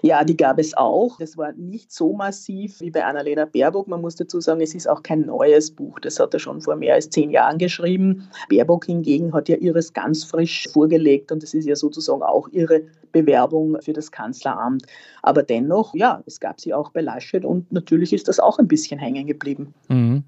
Ja, 0.02 0.24
die 0.24 0.36
gab 0.36 0.58
es 0.58 0.76
auch. 0.76 1.18
Das 1.18 1.36
war 1.36 1.52
nicht 1.52 1.92
so 1.92 2.12
massiv 2.12 2.80
wie 2.80 2.90
bei 2.90 3.04
Annalena 3.04 3.44
Baerbock. 3.44 3.88
Man 3.88 4.00
muss 4.00 4.16
dazu 4.16 4.40
sagen, 4.40 4.60
es 4.60 4.74
ist 4.74 4.88
auch 4.88 5.02
kein 5.02 5.22
neues 5.22 5.70
Buch. 5.70 5.98
Das 6.00 6.18
hat 6.18 6.34
er 6.34 6.40
schon 6.40 6.60
vor 6.60 6.76
mehr 6.76 6.94
als 6.94 7.10
zehn 7.10 7.30
Jahren 7.30 7.58
geschrieben. 7.58 8.28
Baerbock 8.48 8.86
hingegen 8.86 9.32
hat 9.32 9.48
ja 9.48 9.56
ihres 9.56 9.92
ganz 9.92 10.24
frisch 10.24 10.68
vorgelegt 10.72 11.32
und 11.32 11.42
das 11.42 11.54
ist 11.54 11.66
ja 11.66 11.76
sozusagen 11.76 12.22
auch 12.22 12.48
ihre 12.48 12.82
Bewerbung 13.12 13.78
für 13.80 13.92
das 13.92 14.10
Kanzleramt. 14.10 14.86
Aber 15.22 15.42
dennoch, 15.42 15.94
ja, 15.94 16.22
es 16.26 16.40
gab 16.40 16.60
sie 16.60 16.74
auch 16.74 16.90
bei 16.90 17.00
Laschet 17.00 17.44
und 17.44 17.72
natürlich 17.72 18.12
ist 18.12 18.28
das 18.28 18.40
auch 18.40 18.58
ein 18.58 18.68
bisschen 18.68 18.98
hängen 18.98 19.26
geblieben. 19.26 19.74
Mhm. 19.88 20.24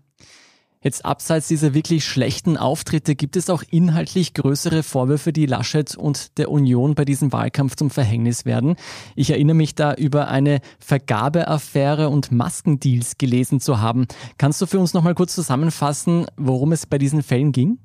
Jetzt 0.80 1.04
abseits 1.04 1.48
dieser 1.48 1.74
wirklich 1.74 2.04
schlechten 2.04 2.56
Auftritte 2.56 3.16
gibt 3.16 3.36
es 3.36 3.50
auch 3.50 3.64
inhaltlich 3.68 4.32
größere 4.32 4.84
Vorwürfe, 4.84 5.32
die 5.32 5.46
Laschet 5.46 5.96
und 5.96 6.38
der 6.38 6.50
Union 6.52 6.94
bei 6.94 7.04
diesem 7.04 7.32
Wahlkampf 7.32 7.74
zum 7.74 7.90
Verhängnis 7.90 8.44
werden. 8.44 8.76
Ich 9.16 9.30
erinnere 9.30 9.56
mich 9.56 9.74
da 9.74 9.94
über 9.94 10.28
eine 10.28 10.60
Vergabeaffäre 10.78 12.08
und 12.08 12.30
Maskendeals 12.30 13.18
gelesen 13.18 13.58
zu 13.58 13.80
haben. 13.80 14.06
Kannst 14.38 14.60
du 14.60 14.66
für 14.66 14.78
uns 14.78 14.94
noch 14.94 15.02
mal 15.02 15.16
kurz 15.16 15.34
zusammenfassen, 15.34 16.26
worum 16.36 16.70
es 16.70 16.86
bei 16.86 16.98
diesen 16.98 17.24
Fällen 17.24 17.50
ging? 17.50 17.78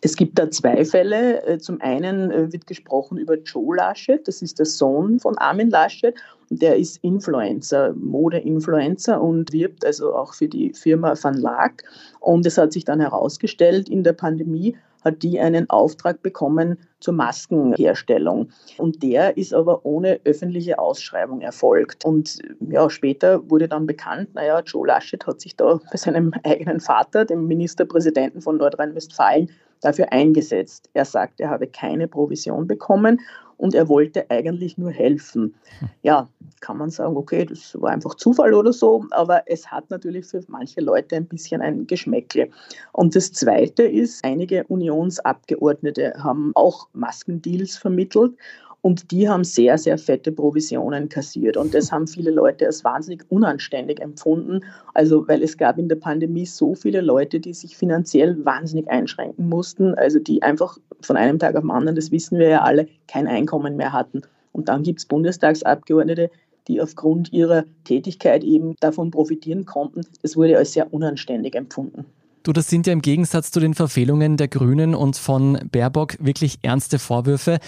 Es 0.00 0.16
gibt 0.16 0.38
da 0.38 0.50
zwei 0.50 0.84
Fälle. 0.84 1.44
Äh, 1.46 1.58
zum 1.58 1.80
einen 1.80 2.30
äh, 2.30 2.52
wird 2.52 2.66
gesprochen 2.66 3.18
über 3.18 3.36
Joe 3.38 3.76
Laschet, 3.76 4.26
das 4.26 4.42
ist 4.42 4.58
der 4.58 4.66
Sohn 4.66 5.20
von 5.20 5.38
Armin 5.38 5.70
Laschet. 5.70 6.14
Der 6.50 6.76
ist 6.76 7.02
Influencer, 7.02 7.94
Mode-Influencer 7.94 9.20
und 9.20 9.52
wirbt 9.52 9.86
also 9.86 10.14
auch 10.14 10.34
für 10.34 10.48
die 10.48 10.72
Firma 10.74 11.14
Van 11.20 11.34
Laak. 11.34 11.82
Und 12.20 12.44
es 12.44 12.58
hat 12.58 12.72
sich 12.72 12.84
dann 12.84 13.00
herausgestellt, 13.00 13.88
in 13.88 14.04
der 14.04 14.12
Pandemie 14.12 14.76
hat 15.04 15.22
die 15.22 15.40
einen 15.40 15.68
Auftrag 15.70 16.22
bekommen 16.22 16.78
zur 17.00 17.14
Maskenherstellung. 17.14 18.50
Und 18.78 19.02
der 19.02 19.36
ist 19.36 19.52
aber 19.52 19.84
ohne 19.84 20.20
öffentliche 20.24 20.78
Ausschreibung 20.78 21.40
erfolgt. 21.40 22.04
Und 22.04 22.38
ja, 22.60 22.88
später 22.88 23.48
wurde 23.50 23.68
dann 23.68 23.86
bekannt, 23.86 24.34
naja, 24.34 24.60
Joe 24.64 24.86
Laschet 24.86 25.26
hat 25.26 25.40
sich 25.40 25.56
da 25.56 25.80
bei 25.90 25.96
seinem 25.96 26.32
eigenen 26.44 26.80
Vater, 26.80 27.24
dem 27.24 27.46
Ministerpräsidenten 27.46 28.40
von 28.40 28.56
Nordrhein-Westfalen, 28.56 29.50
dafür 29.80 30.12
eingesetzt. 30.12 30.88
Er 30.94 31.04
sagt, 31.04 31.40
er 31.40 31.50
habe 31.50 31.66
keine 31.66 32.06
Provision 32.06 32.68
bekommen 32.68 33.20
und 33.62 33.76
er 33.76 33.88
wollte 33.88 34.28
eigentlich 34.28 34.76
nur 34.76 34.90
helfen. 34.90 35.54
Ja, 36.02 36.28
kann 36.60 36.78
man 36.78 36.90
sagen, 36.90 37.16
okay, 37.16 37.44
das 37.44 37.80
war 37.80 37.92
einfach 37.92 38.16
Zufall 38.16 38.54
oder 38.54 38.72
so, 38.72 39.06
aber 39.12 39.44
es 39.46 39.70
hat 39.70 39.88
natürlich 39.88 40.26
für 40.26 40.42
manche 40.48 40.80
Leute 40.80 41.14
ein 41.14 41.26
bisschen 41.26 41.60
ein 41.60 41.86
Geschmäckle. 41.86 42.48
Und 42.90 43.14
das 43.14 43.32
Zweite 43.32 43.84
ist, 43.84 44.24
einige 44.24 44.64
Unionsabgeordnete 44.64 46.12
haben 46.18 46.50
auch 46.56 46.88
Maskendeals 46.92 47.76
vermittelt 47.76 48.32
und 48.82 49.12
die 49.12 49.28
haben 49.28 49.44
sehr, 49.44 49.78
sehr 49.78 49.96
fette 49.96 50.32
Provisionen 50.32 51.08
kassiert. 51.08 51.56
Und 51.56 51.72
das 51.72 51.92
haben 51.92 52.08
viele 52.08 52.32
Leute 52.32 52.66
als 52.66 52.82
wahnsinnig 52.82 53.24
unanständig 53.28 54.00
empfunden. 54.00 54.64
Also, 54.92 55.26
weil 55.28 55.42
es 55.44 55.56
gab 55.56 55.78
in 55.78 55.88
der 55.88 55.96
Pandemie 55.96 56.46
so 56.46 56.74
viele 56.74 57.00
Leute, 57.00 57.38
die 57.38 57.54
sich 57.54 57.76
finanziell 57.76 58.44
wahnsinnig 58.44 58.90
einschränken 58.90 59.48
mussten. 59.48 59.94
Also, 59.94 60.18
die 60.18 60.42
einfach 60.42 60.78
von 61.00 61.16
einem 61.16 61.38
Tag 61.38 61.54
auf 61.54 61.62
den 61.62 61.70
anderen, 61.70 61.94
das 61.94 62.10
wissen 62.10 62.38
wir 62.38 62.48
ja 62.48 62.62
alle, 62.62 62.88
kein 63.06 63.28
Einkommen 63.28 63.76
mehr 63.76 63.92
hatten. 63.92 64.22
Und 64.50 64.68
dann 64.68 64.82
gibt 64.82 64.98
es 64.98 65.06
Bundestagsabgeordnete, 65.06 66.30
die 66.66 66.80
aufgrund 66.80 67.32
ihrer 67.32 67.64
Tätigkeit 67.84 68.42
eben 68.42 68.74
davon 68.80 69.12
profitieren 69.12 69.64
konnten. 69.64 70.00
Das 70.22 70.36
wurde 70.36 70.58
als 70.58 70.72
sehr 70.72 70.92
unanständig 70.92 71.54
empfunden. 71.54 72.04
Du, 72.42 72.52
das 72.52 72.68
sind 72.68 72.88
ja 72.88 72.92
im 72.92 73.02
Gegensatz 73.02 73.52
zu 73.52 73.60
den 73.60 73.74
Verfehlungen 73.74 74.36
der 74.36 74.48
Grünen 74.48 74.96
und 74.96 75.16
von 75.16 75.60
Baerbock 75.70 76.16
wirklich 76.18 76.58
ernste 76.62 76.98
Vorwürfe. 76.98 77.60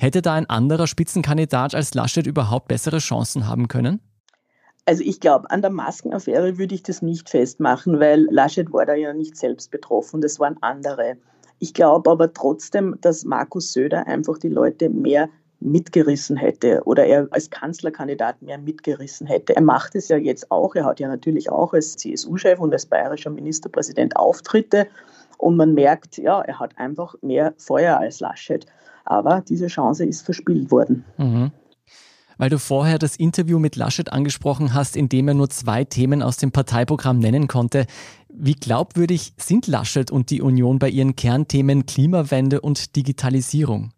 Hätte 0.00 0.22
da 0.22 0.34
ein 0.34 0.48
anderer 0.48 0.86
Spitzenkandidat 0.86 1.74
als 1.74 1.92
Laschet 1.92 2.24
überhaupt 2.24 2.68
bessere 2.68 2.98
Chancen 2.98 3.48
haben 3.48 3.66
können? 3.66 4.00
Also 4.86 5.02
ich 5.02 5.18
glaube, 5.18 5.50
an 5.50 5.60
der 5.60 5.72
Maskenaffäre 5.72 6.56
würde 6.56 6.76
ich 6.76 6.84
das 6.84 7.02
nicht 7.02 7.28
festmachen, 7.28 7.98
weil 7.98 8.28
Laschet 8.30 8.72
war 8.72 8.86
da 8.86 8.94
ja 8.94 9.12
nicht 9.12 9.36
selbst 9.36 9.72
betroffen, 9.72 10.20
das 10.20 10.38
waren 10.38 10.56
andere. 10.62 11.16
Ich 11.58 11.74
glaube 11.74 12.10
aber 12.10 12.32
trotzdem, 12.32 12.96
dass 13.00 13.24
Markus 13.24 13.72
Söder 13.72 14.06
einfach 14.06 14.38
die 14.38 14.48
Leute 14.48 14.88
mehr 14.88 15.28
mitgerissen 15.60 16.36
hätte 16.36 16.82
oder 16.84 17.04
er 17.04 17.28
als 17.30 17.50
Kanzlerkandidat 17.50 18.42
mehr 18.42 18.58
mitgerissen 18.58 19.26
hätte. 19.26 19.56
Er 19.56 19.62
macht 19.62 19.94
es 19.94 20.08
ja 20.08 20.16
jetzt 20.16 20.50
auch. 20.50 20.74
Er 20.74 20.84
hat 20.84 21.00
ja 21.00 21.08
natürlich 21.08 21.50
auch 21.50 21.72
als 21.72 21.96
CSU-Chef 21.96 22.60
und 22.60 22.72
als 22.72 22.86
bayerischer 22.86 23.30
Ministerpräsident 23.30 24.16
Auftritte 24.16 24.86
und 25.38 25.56
man 25.56 25.74
merkt, 25.74 26.18
ja, 26.18 26.40
er 26.40 26.58
hat 26.58 26.76
einfach 26.78 27.14
mehr 27.22 27.54
Feuer 27.56 27.98
als 27.98 28.20
Laschet. 28.20 28.66
Aber 29.04 29.42
diese 29.48 29.68
Chance 29.68 30.04
ist 30.04 30.22
verspielt 30.22 30.70
worden. 30.70 31.04
Mhm. 31.16 31.52
Weil 32.36 32.50
du 32.50 32.58
vorher 32.58 32.98
das 32.98 33.16
Interview 33.16 33.58
mit 33.58 33.74
Laschet 33.74 34.12
angesprochen 34.12 34.74
hast, 34.74 34.96
in 34.96 35.08
dem 35.08 35.26
er 35.26 35.34
nur 35.34 35.48
zwei 35.48 35.84
Themen 35.84 36.22
aus 36.22 36.36
dem 36.36 36.52
Parteiprogramm 36.52 37.18
nennen 37.18 37.48
konnte. 37.48 37.86
Wie 38.28 38.54
glaubwürdig 38.54 39.32
sind 39.38 39.66
Laschet 39.66 40.10
und 40.10 40.30
die 40.30 40.42
Union 40.42 40.78
bei 40.78 40.88
ihren 40.88 41.16
Kernthemen 41.16 41.86
Klimawende 41.86 42.60
und 42.60 42.94
Digitalisierung? 42.94 43.92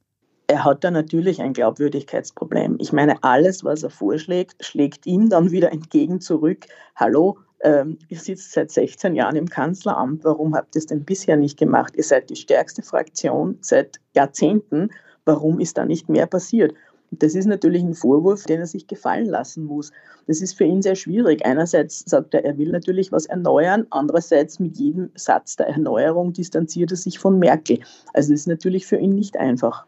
Er 0.51 0.65
hat 0.65 0.83
da 0.83 0.91
natürlich 0.91 1.41
ein 1.41 1.53
Glaubwürdigkeitsproblem. 1.53 2.79
Ich 2.81 2.93
meine, 2.93 3.23
alles, 3.23 3.63
was 3.63 3.85
er 3.85 3.91
vorschlägt, 3.91 4.65
schlägt 4.65 5.07
ihm 5.07 5.29
dann 5.29 5.53
wieder 5.53 5.71
entgegen 5.71 6.21
zurück. 6.21 6.67
Hallo, 6.97 7.39
ähm, 7.61 7.99
ihr 8.09 8.19
sitzt 8.19 8.51
seit 8.51 8.73
16 8.73 9.15
Jahren 9.15 9.37
im 9.37 9.49
Kanzleramt, 9.49 10.25
warum 10.25 10.57
habt 10.57 10.75
ihr 10.75 10.81
es 10.81 10.87
denn 10.87 11.05
bisher 11.05 11.37
nicht 11.37 11.57
gemacht? 11.57 11.95
Ihr 11.95 12.03
seid 12.03 12.31
die 12.31 12.35
stärkste 12.35 12.83
Fraktion 12.83 13.59
seit 13.61 14.01
Jahrzehnten, 14.13 14.91
warum 15.25 15.61
ist 15.61 15.79
da 15.79 15.85
nicht 15.85 16.09
mehr 16.09 16.27
passiert? 16.27 16.75
Das 17.13 17.37
ist 17.37 17.47
natürlich 17.47 17.85
ein 17.85 17.95
Vorwurf, 17.95 18.43
den 18.43 18.59
er 18.59 18.67
sich 18.67 18.89
gefallen 18.89 19.27
lassen 19.27 19.67
muss. 19.67 19.93
Das 20.27 20.41
ist 20.41 20.55
für 20.55 20.65
ihn 20.65 20.83
sehr 20.83 20.97
schwierig. 20.97 21.47
Einerseits 21.47 22.01
sagt 22.01 22.35
er, 22.35 22.45
er 22.45 22.59
will 22.59 22.73
natürlich 22.73 23.13
was 23.13 23.27
erneuern, 23.27 23.87
andererseits 23.91 24.59
mit 24.59 24.77
jedem 24.79 25.13
Satz 25.15 25.55
der 25.55 25.69
Erneuerung 25.69 26.33
distanziert 26.33 26.91
er 26.91 26.97
sich 26.97 27.21
von 27.21 27.39
Merkel. 27.39 27.79
Also 28.15 28.33
das 28.33 28.41
ist 28.41 28.49
natürlich 28.49 28.89
für 28.89 28.97
ihn 28.97 29.15
nicht 29.15 29.37
einfach. 29.37 29.87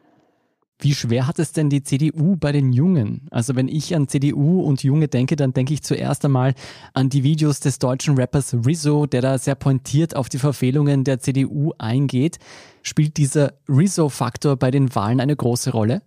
Wie 0.82 0.94
schwer 0.94 1.28
hat 1.28 1.38
es 1.38 1.52
denn 1.52 1.70
die 1.70 1.84
CDU 1.84 2.34
bei 2.34 2.50
den 2.50 2.72
Jungen? 2.72 3.28
Also 3.30 3.54
wenn 3.54 3.68
ich 3.68 3.94
an 3.94 4.08
CDU 4.08 4.62
und 4.62 4.82
Junge 4.82 5.06
denke, 5.06 5.36
dann 5.36 5.52
denke 5.52 5.74
ich 5.74 5.84
zuerst 5.84 6.24
einmal 6.24 6.54
an 6.92 7.08
die 7.08 7.22
Videos 7.22 7.60
des 7.60 7.78
deutschen 7.78 8.18
Rappers 8.18 8.52
Rizzo, 8.66 9.06
der 9.06 9.20
da 9.20 9.38
sehr 9.38 9.54
pointiert 9.54 10.16
auf 10.16 10.28
die 10.28 10.38
Verfehlungen 10.38 11.04
der 11.04 11.20
CDU 11.20 11.70
eingeht. 11.78 12.38
Spielt 12.82 13.16
dieser 13.16 13.52
Rizzo-Faktor 13.68 14.56
bei 14.56 14.72
den 14.72 14.92
Wahlen 14.92 15.20
eine 15.20 15.36
große 15.36 15.70
Rolle? 15.70 16.02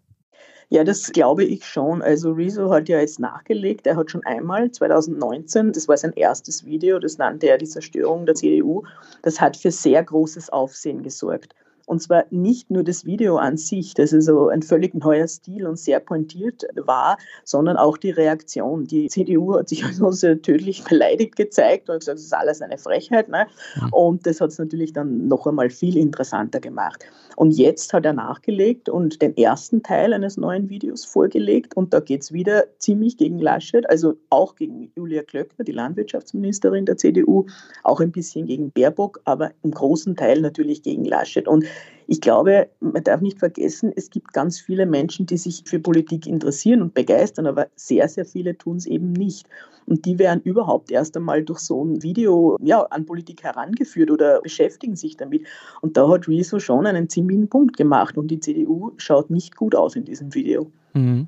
Ja, 0.67 0.83
das 0.83 1.09
glaube 1.13 1.45
ich 1.45 1.63
schon. 1.63 2.01
Also 2.01 2.33
Rezo 2.33 2.69
hat 2.69 2.89
ja 2.89 2.99
jetzt 2.99 3.21
nachgelegt. 3.21 3.87
Er 3.87 3.95
hat 3.95 4.11
schon 4.11 4.25
einmal 4.25 4.71
2019, 4.71 5.71
das 5.71 5.87
war 5.87 5.95
sein 5.95 6.11
erstes 6.17 6.65
Video, 6.65 6.99
das 6.99 7.17
nannte 7.17 7.47
er 7.47 7.57
die 7.57 7.65
Zerstörung 7.65 8.25
der 8.25 8.35
CDU. 8.35 8.83
Das 9.21 9.39
hat 9.39 9.55
für 9.55 9.71
sehr 9.71 10.03
großes 10.03 10.49
Aufsehen 10.49 11.01
gesorgt. 11.01 11.55
Und 11.85 12.01
zwar 12.01 12.25
nicht 12.29 12.71
nur 12.71 12.83
das 12.83 13.05
Video 13.05 13.37
an 13.37 13.57
sich, 13.57 13.93
das 13.93 14.11
so 14.11 14.47
ein 14.47 14.61
völlig 14.61 14.95
neuer 14.95 15.27
Stil 15.27 15.67
und 15.67 15.77
sehr 15.77 15.99
pointiert 15.99 16.63
war, 16.75 17.17
sondern 17.43 17.77
auch 17.77 17.97
die 17.97 18.11
Reaktion. 18.11 18.85
Die 18.85 19.07
CDU 19.07 19.55
hat 19.55 19.69
sich 19.69 19.83
also 19.85 20.11
sehr 20.11 20.41
tödlich 20.41 20.83
beleidigt 20.83 21.35
gezeigt 21.35 21.89
und 21.89 21.99
gesagt, 21.99 22.17
das 22.17 22.25
ist 22.25 22.33
alles 22.33 22.61
eine 22.61 22.77
Frechheit. 22.77 23.29
Ne? 23.29 23.47
Mhm. 23.81 23.93
Und 23.93 24.25
das 24.25 24.41
hat 24.41 24.49
es 24.49 24.59
natürlich 24.59 24.93
dann 24.93 25.27
noch 25.27 25.45
einmal 25.47 25.69
viel 25.69 25.97
interessanter 25.97 26.59
gemacht. 26.59 27.05
Und 27.35 27.51
jetzt 27.51 27.93
hat 27.93 28.05
er 28.05 28.13
nachgelegt 28.13 28.89
und 28.89 29.21
den 29.21 29.35
ersten 29.35 29.83
Teil 29.83 30.13
eines 30.13 30.37
neuen 30.37 30.69
Videos 30.69 31.05
vorgelegt. 31.05 31.75
Und 31.75 31.93
da 31.93 31.99
geht 31.99 32.21
es 32.21 32.31
wieder 32.31 32.65
ziemlich 32.79 33.17
gegen 33.17 33.39
Laschet, 33.39 33.89
also 33.89 34.15
auch 34.29 34.55
gegen 34.55 34.91
Julia 34.95 35.23
Klöckner, 35.23 35.65
die 35.65 35.71
Landwirtschaftsministerin 35.71 36.85
der 36.85 36.97
CDU, 36.97 37.45
auch 37.83 37.99
ein 37.99 38.11
bisschen 38.11 38.45
gegen 38.45 38.71
Baerbock, 38.71 39.19
aber 39.25 39.51
im 39.63 39.71
großen 39.71 40.15
Teil 40.15 40.41
natürlich 40.41 40.81
gegen 40.81 41.05
Laschet. 41.05 41.47
Und 41.47 41.65
ich 42.07 42.21
glaube, 42.21 42.69
man 42.79 43.03
darf 43.03 43.21
nicht 43.21 43.39
vergessen, 43.39 43.91
es 43.95 44.09
gibt 44.09 44.33
ganz 44.33 44.59
viele 44.59 44.85
Menschen, 44.85 45.25
die 45.25 45.37
sich 45.37 45.63
für 45.65 45.79
Politik 45.79 46.27
interessieren 46.27 46.81
und 46.81 46.93
begeistern, 46.93 47.47
aber 47.47 47.67
sehr, 47.75 48.07
sehr 48.07 48.25
viele 48.25 48.57
tun 48.57 48.77
es 48.77 48.85
eben 48.85 49.11
nicht. 49.11 49.47
Und 49.87 50.05
die 50.05 50.17
werden 50.19 50.41
überhaupt 50.43 50.91
erst 50.91 51.15
einmal 51.15 51.43
durch 51.43 51.59
so 51.59 51.83
ein 51.83 52.01
Video 52.01 52.57
ja, 52.61 52.81
an 52.83 53.05
Politik 53.05 53.43
herangeführt 53.43 54.11
oder 54.11 54.41
beschäftigen 54.41 54.95
sich 54.95 55.17
damit. 55.17 55.45
Und 55.81 55.97
da 55.97 56.07
hat 56.09 56.27
Rezo 56.27 56.59
schon 56.59 56.85
einen 56.85 57.09
ziemlichen 57.09 57.47
Punkt 57.47 57.77
gemacht 57.77 58.17
und 58.17 58.29
die 58.29 58.39
CDU 58.39 58.91
schaut 58.97 59.29
nicht 59.29 59.55
gut 59.55 59.75
aus 59.75 59.95
in 59.95 60.05
diesem 60.05 60.33
Video. 60.33 60.71
Mhm. 60.93 61.27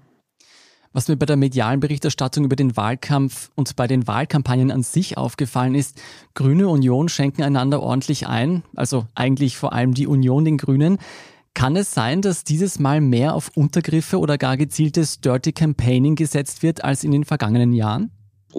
Was 0.97 1.09
mir 1.09 1.15
bei 1.15 1.27
der 1.27 1.35
medialen 1.35 1.79
Berichterstattung 1.79 2.43
über 2.43 2.55
den 2.55 2.75
Wahlkampf 2.75 3.51
und 3.53 3.75
bei 3.75 3.85
den 3.85 4.07
Wahlkampagnen 4.07 4.71
an 4.71 4.81
sich 4.81 5.15
aufgefallen 5.15 5.75
ist, 5.75 6.01
Grüne 6.33 6.69
Union 6.69 7.07
schenken 7.07 7.43
einander 7.43 7.83
ordentlich 7.83 8.25
ein, 8.25 8.63
also 8.75 9.05
eigentlich 9.13 9.57
vor 9.57 9.73
allem 9.73 9.93
die 9.93 10.07
Union 10.07 10.43
den 10.43 10.57
Grünen. 10.57 10.97
Kann 11.53 11.75
es 11.75 11.93
sein, 11.93 12.23
dass 12.23 12.43
dieses 12.43 12.79
Mal 12.79 12.99
mehr 12.99 13.35
auf 13.35 13.51
Untergriffe 13.53 14.17
oder 14.17 14.39
gar 14.39 14.57
gezieltes 14.57 15.21
Dirty 15.21 15.51
Campaigning 15.51 16.15
gesetzt 16.15 16.63
wird 16.63 16.83
als 16.83 17.03
in 17.03 17.11
den 17.11 17.25
vergangenen 17.25 17.73
Jahren? 17.73 18.09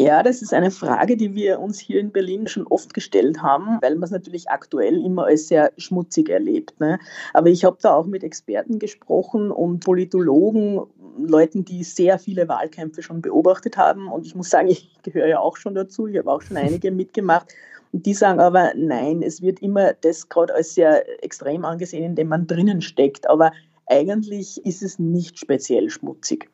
Ja, 0.01 0.23
das 0.23 0.43
ist 0.43 0.55
eine 0.55 0.71
Frage, 0.71 1.17
die 1.17 1.35
wir 1.35 1.59
uns 1.59 1.81
hier 1.81 1.99
in 1.99 2.13
Berlin 2.13 2.47
schon 2.47 2.69
oft 2.69 2.95
gestellt 2.95 3.43
haben, 3.43 3.79
weil 3.83 3.97
man 3.97 4.05
es 4.05 4.13
natürlich 4.13 4.49
aktuell 4.49 5.05
immer 5.05 5.27
als 5.27 5.49
sehr 5.49 5.73
schmutzig 5.77 6.29
erlebt. 6.29 6.79
Ne? 6.79 7.01
Aber 7.35 7.49
ich 7.49 7.65
habe 7.65 7.79
da 7.83 7.95
auch 7.95 8.07
mit 8.07 8.23
Experten 8.23 8.79
gesprochen 8.79 9.51
und 9.51 9.81
Politologen, 9.81 10.83
Leuten, 11.19 11.65
die 11.65 11.83
sehr 11.83 12.21
viele 12.21 12.47
Wahlkämpfe 12.47 13.03
schon 13.03 13.23
beobachtet 13.23 13.77
haben. 13.77 14.07
Und 14.07 14.25
ich 14.25 14.37
muss 14.37 14.51
sagen, 14.51 14.69
ich 14.69 14.89
gehöre 15.03 15.27
ja 15.27 15.41
auch 15.41 15.57
schon 15.57 15.75
dazu. 15.75 16.07
Ich 16.07 16.17
habe 16.17 16.31
auch 16.31 16.43
schon 16.43 16.59
einige 16.59 16.93
mitgemacht. 16.93 17.53
Und 17.93 18.07
die 18.07 18.15
sagen 18.15 18.39
aber, 18.39 18.75
nein, 18.77 19.21
es 19.23 19.43
wird 19.43 19.59
immer 19.63 19.95
das 19.95 20.29
gerade 20.29 20.55
als 20.55 20.77
sehr 20.77 21.25
extrem 21.25 21.65
angesehen, 21.65 22.05
indem 22.05 22.29
man 22.29 22.47
drinnen 22.47 22.83
steckt. 22.83 23.29
Aber 23.29 23.51
eigentlich 23.87 24.65
ist 24.65 24.85
es 24.85 25.01
nicht 25.01 25.41
speziell 25.41 25.91
schmutzig. 25.91 26.49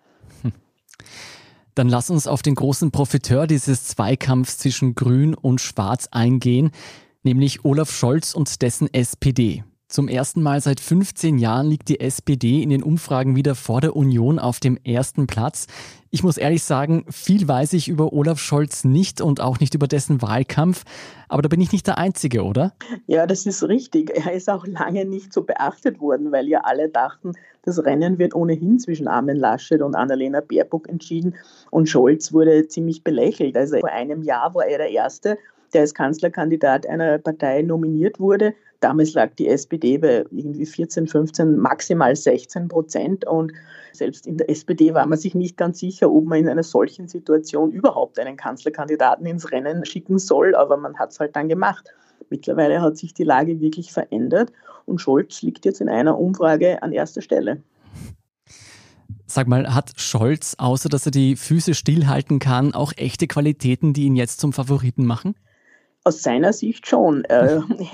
Dann 1.75 1.89
lass 1.89 2.11
uns 2.11 2.27
auf 2.27 2.43
den 2.43 2.55
großen 2.55 2.91
Profiteur 2.91 3.47
dieses 3.47 3.85
Zweikampfs 3.85 4.59
zwischen 4.59 4.95
Grün 4.95 5.35
und 5.35 5.61
Schwarz 5.61 6.09
eingehen, 6.11 6.71
nämlich 7.25 7.65
Olaf 7.65 7.91
Scholz 7.91 8.35
und 8.35 8.63
dessen 8.63 8.93
SPD. 8.93 9.65
Zum 9.87 10.09
ersten 10.09 10.43
Mal 10.43 10.61
seit 10.63 10.81
15 10.81 11.39
Jahren 11.39 11.67
liegt 11.67 11.89
die 11.91 12.01
SPD 12.01 12.63
in 12.63 12.71
den 12.71 12.83
Umfragen 12.83 13.37
wieder 13.37 13.55
vor 13.55 13.83
der 13.83 13.95
Union 13.95 14.39
auf 14.39 14.59
dem 14.59 14.79
ersten 14.83 15.27
Platz. 15.27 15.67
Ich 16.11 16.23
muss 16.23 16.39
ehrlich 16.39 16.63
sagen, 16.63 17.05
viel 17.11 17.47
weiß 17.47 17.75
ich 17.75 17.89
über 17.89 18.13
Olaf 18.15 18.39
Scholz 18.39 18.85
nicht 18.85 19.21
und 19.21 19.41
auch 19.41 19.61
nicht 19.61 19.75
über 19.75 19.87
dessen 19.87 20.23
Wahlkampf. 20.23 20.85
Aber 21.29 21.43
da 21.43 21.49
bin 21.49 21.61
ich 21.61 21.71
nicht 21.71 21.87
der 21.87 21.99
Einzige, 21.99 22.45
oder? 22.45 22.73
Ja, 23.07 23.27
das 23.27 23.45
ist 23.45 23.63
richtig. 23.65 24.11
Er 24.11 24.33
ist 24.33 24.49
auch 24.49 24.67
lange 24.67 25.05
nicht 25.05 25.35
so 25.35 25.43
beachtet 25.43 26.01
worden, 26.01 26.33
weil 26.33 26.49
ja 26.49 26.61
alle 26.65 26.89
dachten, 26.89 27.33
das 27.63 27.85
Rennen 27.85 28.19
wird 28.19 28.35
ohnehin 28.35 28.79
zwischen 28.79 29.07
Armin 29.07 29.37
Laschet 29.37 29.83
und 29.83 29.95
Annalena 29.95 30.41
Baerbock 30.41 30.89
entschieden. 30.89 31.35
Und 31.71 31.91
Scholz 31.91 32.33
wurde 32.33 32.69
ziemlich 32.69 33.05
belächelt. 33.05 33.55
Also 33.57 33.81
vor 33.81 33.93
einem 33.93 34.23
Jahr 34.23 34.55
war 34.55 34.67
er 34.67 34.79
der 34.79 34.91
Erste, 34.91 35.37
der 35.75 35.83
als 35.83 35.93
Kanzlerkandidat 35.93 36.87
einer 36.87 37.19
Partei 37.19 37.63
nominiert 37.63 38.19
wurde. 38.19 38.55
Damals 38.85 39.15
lag 39.15 39.35
die 39.37 39.49
SPD 39.49 39.97
bei 39.97 40.27
irgendwie 40.31 40.67
14, 40.67 41.07
15, 41.07 41.57
maximal 41.57 42.15
16 42.15 42.69
Prozent. 42.69 43.27
Und 43.27 43.51
selbst 43.95 44.27
in 44.27 44.37
der 44.37 44.51
SPD 44.51 44.93
war 44.93 45.07
man 45.07 45.19
sich 45.19 45.35
nicht 45.35 45.57
ganz 45.57 45.79
sicher, 45.79 46.13
ob 46.13 46.27
man 46.27 46.41
in 46.41 46.51
einer 46.51 46.63
solchen 46.63 47.09
Situation 47.09 47.73
überhaupt 47.73 48.19
einen 48.19 48.37
Kanzlerkandidaten 48.37 49.25
ins 49.25 49.51
Rennen 49.51 49.87
schicken 49.87 50.19
soll. 50.19 50.55
Aber 50.55 50.77
man 50.77 50.99
hat 50.99 51.13
es 51.13 51.19
halt 51.19 51.35
dann 51.35 51.49
gemacht. 51.49 51.89
Mittlerweile 52.29 52.83
hat 52.83 52.99
sich 52.99 53.15
die 53.15 53.25
Lage 53.25 53.59
wirklich 53.59 53.91
verändert 53.91 54.53
und 54.85 55.01
Scholz 55.01 55.41
liegt 55.41 55.65
jetzt 55.65 55.81
in 55.81 55.89
einer 55.89 56.19
Umfrage 56.19 56.83
an 56.83 56.93
erster 56.93 57.23
Stelle. 57.23 57.63
Sag 59.25 59.49
mal, 59.49 59.75
hat 59.75 59.95
Scholz, 59.97 60.57
außer 60.59 60.91
dass 60.91 61.07
er 61.07 61.13
die 61.13 61.37
Füße 61.37 61.73
stillhalten 61.73 62.39
kann, 62.39 62.75
auch 62.75 62.93
echte 62.97 63.29
Qualitäten, 63.29 63.95
die 63.95 64.05
ihn 64.05 64.15
jetzt 64.15 64.41
zum 64.41 64.53
Favoriten 64.53 65.07
machen? 65.07 65.37
Aus 66.07 66.23
seiner 66.23 66.53
Sicht 66.53 66.87
schon. 66.87 67.25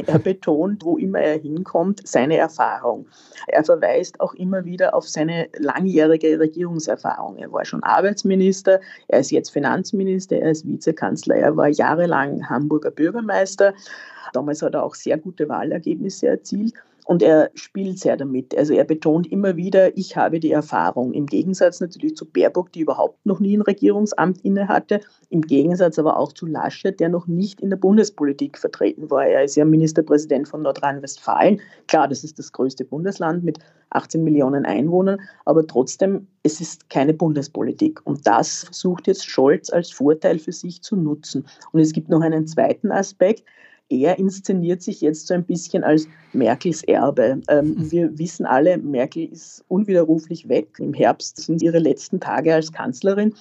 Er, 0.06 0.18
betont, 0.18 0.84
wo 0.84 0.98
immer 0.98 1.20
er 1.20 1.38
hinkommt, 1.38 2.06
seine 2.06 2.36
Erfahrung. 2.36 3.06
Er 3.46 3.64
verweist 3.64 4.20
auch 4.20 4.34
immer 4.34 4.64
wieder 4.64 4.94
auf 4.94 5.08
seine 5.08 5.48
langjährige 5.58 6.38
Regierungserfahrung. 6.40 7.36
Er 7.36 7.52
war 7.52 7.64
schon 7.64 7.82
Arbeitsminister, 7.82 8.80
er 9.08 9.20
ist 9.20 9.30
jetzt 9.30 9.50
Finanzminister, 9.50 10.36
er 10.36 10.50
ist 10.50 10.66
Vizekanzler, 10.66 11.36
er 11.36 11.56
war 11.56 11.68
jahrelang 11.68 12.48
Hamburger 12.48 12.90
Bürgermeister. 12.90 13.74
Damals 14.32 14.62
hat 14.62 14.74
er 14.74 14.82
auch 14.82 14.94
sehr 14.94 15.18
gute 15.18 15.48
Wahlergebnisse 15.48 16.28
erzielt. 16.28 16.74
Und 17.10 17.24
er 17.24 17.50
spielt 17.54 17.98
sehr 17.98 18.16
damit. 18.16 18.56
Also 18.56 18.72
er 18.72 18.84
betont 18.84 19.26
immer 19.32 19.56
wieder, 19.56 19.98
ich 19.98 20.16
habe 20.16 20.38
die 20.38 20.52
Erfahrung. 20.52 21.12
Im 21.12 21.26
Gegensatz 21.26 21.80
natürlich 21.80 22.14
zu 22.14 22.24
Baerbock, 22.24 22.70
die 22.70 22.82
überhaupt 22.82 23.26
noch 23.26 23.40
nie 23.40 23.56
ein 23.56 23.62
Regierungsamt 23.62 24.44
innehatte. 24.44 25.00
Im 25.28 25.40
Gegensatz 25.40 25.98
aber 25.98 26.16
auch 26.16 26.32
zu 26.32 26.46
Laschet, 26.46 27.00
der 27.00 27.08
noch 27.08 27.26
nicht 27.26 27.60
in 27.60 27.70
der 27.70 27.78
Bundespolitik 27.78 28.56
vertreten 28.56 29.10
war. 29.10 29.26
Er 29.26 29.42
ist 29.42 29.56
ja 29.56 29.64
Ministerpräsident 29.64 30.46
von 30.46 30.62
Nordrhein-Westfalen. 30.62 31.60
Klar, 31.88 32.06
das 32.06 32.22
ist 32.22 32.38
das 32.38 32.52
größte 32.52 32.84
Bundesland 32.84 33.42
mit 33.42 33.58
18 33.90 34.22
Millionen 34.22 34.64
Einwohnern. 34.64 35.18
Aber 35.46 35.66
trotzdem, 35.66 36.28
es 36.44 36.60
ist 36.60 36.90
keine 36.90 37.12
Bundespolitik. 37.12 38.00
Und 38.06 38.24
das 38.24 38.62
versucht 38.66 39.08
jetzt 39.08 39.28
Scholz 39.28 39.68
als 39.70 39.90
Vorteil 39.90 40.38
für 40.38 40.52
sich 40.52 40.80
zu 40.82 40.94
nutzen. 40.94 41.44
Und 41.72 41.80
es 41.80 41.92
gibt 41.92 42.08
noch 42.08 42.20
einen 42.20 42.46
zweiten 42.46 42.92
Aspekt 42.92 43.42
er 43.90 44.18
inszeniert 44.18 44.82
sich 44.82 45.00
jetzt 45.00 45.26
so 45.26 45.34
ein 45.34 45.44
bisschen 45.44 45.84
als 45.84 46.06
Merkels 46.32 46.82
Erbe. 46.84 47.42
Ähm, 47.48 47.74
mhm. 47.74 47.90
wir 47.90 48.18
wissen 48.18 48.46
alle, 48.46 48.78
Merkel 48.78 49.24
ist 49.24 49.64
unwiderruflich 49.68 50.48
weg. 50.48 50.78
Im 50.78 50.94
Herbst 50.94 51.38
sind 51.38 51.60
ihre 51.60 51.80
letzten 51.80 52.20
Tage 52.20 52.54
als 52.54 52.72
Kanzlerin. 52.72 53.34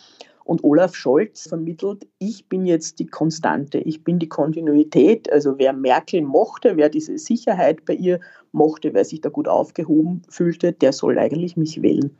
Und 0.43 0.63
Olaf 0.63 0.95
Scholz 0.95 1.47
vermittelt, 1.47 2.07
ich 2.17 2.47
bin 2.47 2.65
jetzt 2.65 2.97
die 2.97 3.05
Konstante, 3.05 3.77
ich 3.77 4.03
bin 4.03 4.17
die 4.17 4.29
Kontinuität. 4.29 5.31
Also 5.31 5.59
wer 5.59 5.73
Merkel 5.73 6.23
mochte, 6.23 6.75
wer 6.75 6.89
diese 6.89 7.19
Sicherheit 7.19 7.85
bei 7.85 7.93
ihr 7.93 8.19
mochte, 8.51 8.95
wer 8.95 9.05
sich 9.05 9.21
da 9.21 9.29
gut 9.29 9.47
aufgehoben 9.47 10.23
fühlte, 10.27 10.73
der 10.73 10.91
soll 10.91 11.19
eigentlich 11.19 11.55
mich 11.55 11.83
wählen. 11.83 12.17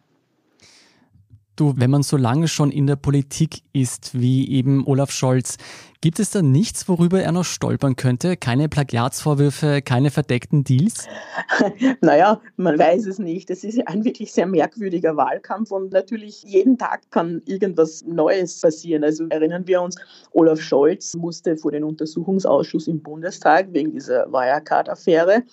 Du, 1.60 1.74
wenn 1.76 1.92
man 1.92 2.04
so 2.04 2.16
lange 2.16 2.48
schon 2.48 2.72
in 2.72 2.88
der 2.88 2.96
Politik 2.96 3.64
ist 3.74 4.18
wie 4.18 4.50
eben 4.50 4.88
Olaf 4.88 5.12
Scholz, 5.12 5.58
gibt 6.00 6.22
es 6.22 6.32
da 6.32 6.42
nichts, 6.42 6.88
worüber 6.88 7.22
er 7.22 7.34
noch 7.34 7.44
stolpern 7.44 7.98
könnte? 7.98 8.38
Keine 8.38 8.70
Plagiatsvorwürfe, 8.70 9.82
keine 9.82 10.10
verdeckten 10.10 10.64
Deals? 10.64 11.08
naja, 12.02 12.40
man 12.56 12.80
weiß 12.80 13.08
es 13.08 13.20
nicht. 13.20 13.50
Es 13.50 13.66
ist 13.66 13.86
ein 13.90 14.06
wirklich 14.06 14.32
sehr 14.32 14.46
merkwürdiger 14.46 15.18
Wahlkampf 15.18 15.72
und 15.72 15.92
natürlich 15.92 16.44
jeden 16.44 16.78
Tag 16.78 17.02
kann 17.12 17.42
irgendwas 17.44 18.06
Neues 18.06 18.62
passieren. 18.62 19.04
Also 19.04 19.26
erinnern 19.28 19.68
wir 19.68 19.82
uns, 19.82 19.98
Olaf 20.32 20.62
Scholz 20.62 21.14
musste 21.16 21.58
vor 21.58 21.74
den 21.74 21.84
Untersuchungsausschuss 21.84 22.88
im 22.88 23.04
Bundestag 23.04 23.68
wegen 23.74 23.92
dieser 23.92 24.32
Wirecard-Affäre. 24.32 25.44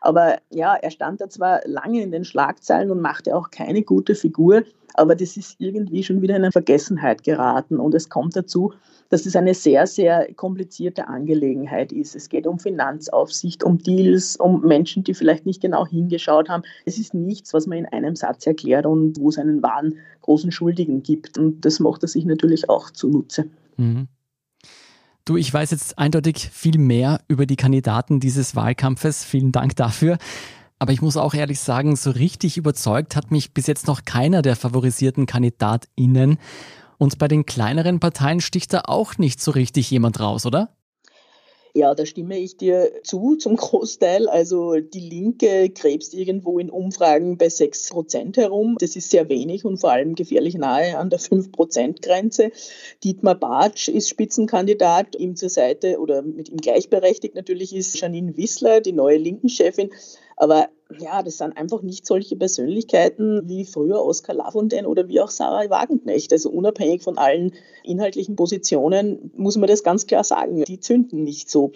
Aber 0.00 0.38
ja, 0.50 0.74
er 0.74 0.90
stand 0.90 1.20
da 1.20 1.28
zwar 1.28 1.60
lange 1.66 2.02
in 2.02 2.10
den 2.10 2.24
Schlagzeilen 2.24 2.90
und 2.90 3.00
machte 3.00 3.36
auch 3.36 3.52
keine 3.52 3.82
gute 3.82 4.16
Figur, 4.16 4.64
aber 4.94 5.14
das 5.14 5.36
ist 5.36 5.56
irgendwie 5.58 6.02
schon 6.02 6.22
wieder 6.22 6.36
in 6.36 6.42
eine 6.42 6.52
Vergessenheit 6.52 7.22
geraten. 7.22 7.78
Und 7.78 7.94
es 7.94 8.08
kommt 8.08 8.36
dazu, 8.36 8.72
dass 9.08 9.26
es 9.26 9.36
eine 9.36 9.54
sehr, 9.54 9.86
sehr 9.86 10.32
komplizierte 10.34 11.08
Angelegenheit 11.08 11.92
ist. 11.92 12.16
Es 12.16 12.28
geht 12.28 12.46
um 12.46 12.58
Finanzaufsicht, 12.58 13.62
um 13.62 13.78
Deals, 13.78 14.36
um 14.36 14.62
Menschen, 14.62 15.04
die 15.04 15.14
vielleicht 15.14 15.44
nicht 15.44 15.60
genau 15.60 15.86
hingeschaut 15.86 16.48
haben. 16.48 16.62
Es 16.86 16.98
ist 16.98 17.12
nichts, 17.12 17.52
was 17.52 17.66
man 17.66 17.78
in 17.78 17.86
einem 17.86 18.16
Satz 18.16 18.46
erklärt 18.46 18.86
und 18.86 19.18
wo 19.18 19.28
es 19.28 19.38
einen 19.38 19.62
wahren 19.62 19.98
großen 20.22 20.50
Schuldigen 20.50 21.02
gibt. 21.02 21.36
Und 21.36 21.64
das 21.64 21.78
macht 21.78 22.02
er 22.02 22.08
sich 22.08 22.24
natürlich 22.24 22.70
auch 22.70 22.90
zunutze. 22.90 23.46
Mhm. 23.76 24.08
Du, 25.24 25.36
ich 25.36 25.52
weiß 25.52 25.70
jetzt 25.70 25.98
eindeutig 25.98 26.50
viel 26.50 26.78
mehr 26.78 27.20
über 27.28 27.46
die 27.46 27.56
Kandidaten 27.56 28.18
dieses 28.18 28.56
Wahlkampfes. 28.56 29.24
Vielen 29.24 29.52
Dank 29.52 29.76
dafür. 29.76 30.18
Aber 30.82 30.90
ich 30.90 31.00
muss 31.00 31.16
auch 31.16 31.32
ehrlich 31.32 31.60
sagen, 31.60 31.94
so 31.94 32.10
richtig 32.10 32.56
überzeugt 32.56 33.14
hat 33.14 33.30
mich 33.30 33.54
bis 33.54 33.68
jetzt 33.68 33.86
noch 33.86 34.04
keiner 34.04 34.42
der 34.42 34.56
favorisierten 34.56 35.26
KandidatInnen. 35.26 36.38
Und 36.98 37.18
bei 37.18 37.28
den 37.28 37.46
kleineren 37.46 38.00
Parteien 38.00 38.40
sticht 38.40 38.72
da 38.72 38.80
auch 38.86 39.16
nicht 39.16 39.40
so 39.40 39.52
richtig 39.52 39.88
jemand 39.92 40.18
raus, 40.18 40.44
oder? 40.44 40.74
Ja, 41.74 41.94
da 41.94 42.04
stimme 42.04 42.36
ich 42.36 42.56
dir 42.56 42.90
zu, 43.04 43.36
zum 43.36 43.56
Großteil. 43.56 44.28
Also 44.28 44.74
die 44.80 45.08
Linke 45.08 45.70
krebst 45.70 46.14
irgendwo 46.14 46.58
in 46.58 46.68
Umfragen 46.68 47.38
bei 47.38 47.48
6 47.48 47.90
Prozent 47.90 48.36
herum. 48.36 48.76
Das 48.80 48.96
ist 48.96 49.08
sehr 49.08 49.28
wenig 49.28 49.64
und 49.64 49.78
vor 49.78 49.92
allem 49.92 50.16
gefährlich 50.16 50.56
nahe 50.56 50.98
an 50.98 51.10
der 51.10 51.20
5-Prozent-Grenze. 51.20 52.50
Dietmar 53.04 53.36
Bartsch 53.36 53.86
ist 53.86 54.08
Spitzenkandidat. 54.08 55.14
Ihm 55.14 55.36
zur 55.36 55.48
Seite 55.48 56.00
oder 56.00 56.22
mit 56.22 56.48
ihm 56.48 56.56
gleichberechtigt 56.56 57.36
natürlich 57.36 57.72
ist 57.72 57.98
Janine 58.00 58.36
Wissler, 58.36 58.80
die 58.80 58.92
neue 58.92 59.18
Linken-Chefin. 59.18 59.90
Aber 60.42 60.70
ja, 60.98 61.22
das 61.22 61.38
sind 61.38 61.56
einfach 61.56 61.82
nicht 61.82 62.04
solche 62.04 62.34
Persönlichkeiten 62.34 63.48
wie 63.48 63.64
früher 63.64 64.04
Oskar 64.04 64.34
Lafontaine 64.34 64.88
oder 64.88 65.06
wie 65.06 65.20
auch 65.20 65.30
Sarah 65.30 65.70
Wagenknecht. 65.70 66.32
Also 66.32 66.50
unabhängig 66.50 67.04
von 67.04 67.16
allen 67.16 67.54
inhaltlichen 67.84 68.34
Positionen 68.34 69.30
muss 69.36 69.56
man 69.56 69.68
das 69.68 69.84
ganz 69.84 70.08
klar 70.08 70.24
sagen. 70.24 70.64
Die 70.64 70.80
zünden 70.80 71.22
nicht 71.22 71.48
so. 71.48 71.70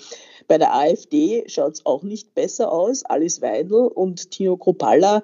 Bei 0.48 0.58
der 0.58 0.74
AfD 0.74 1.44
schaut 1.46 1.74
es 1.74 1.86
auch 1.86 2.02
nicht 2.02 2.34
besser 2.34 2.72
aus. 2.72 3.04
Alice 3.04 3.40
Weidel 3.40 3.86
und 3.86 4.32
Tino 4.32 4.56
Kropalla 4.56 5.22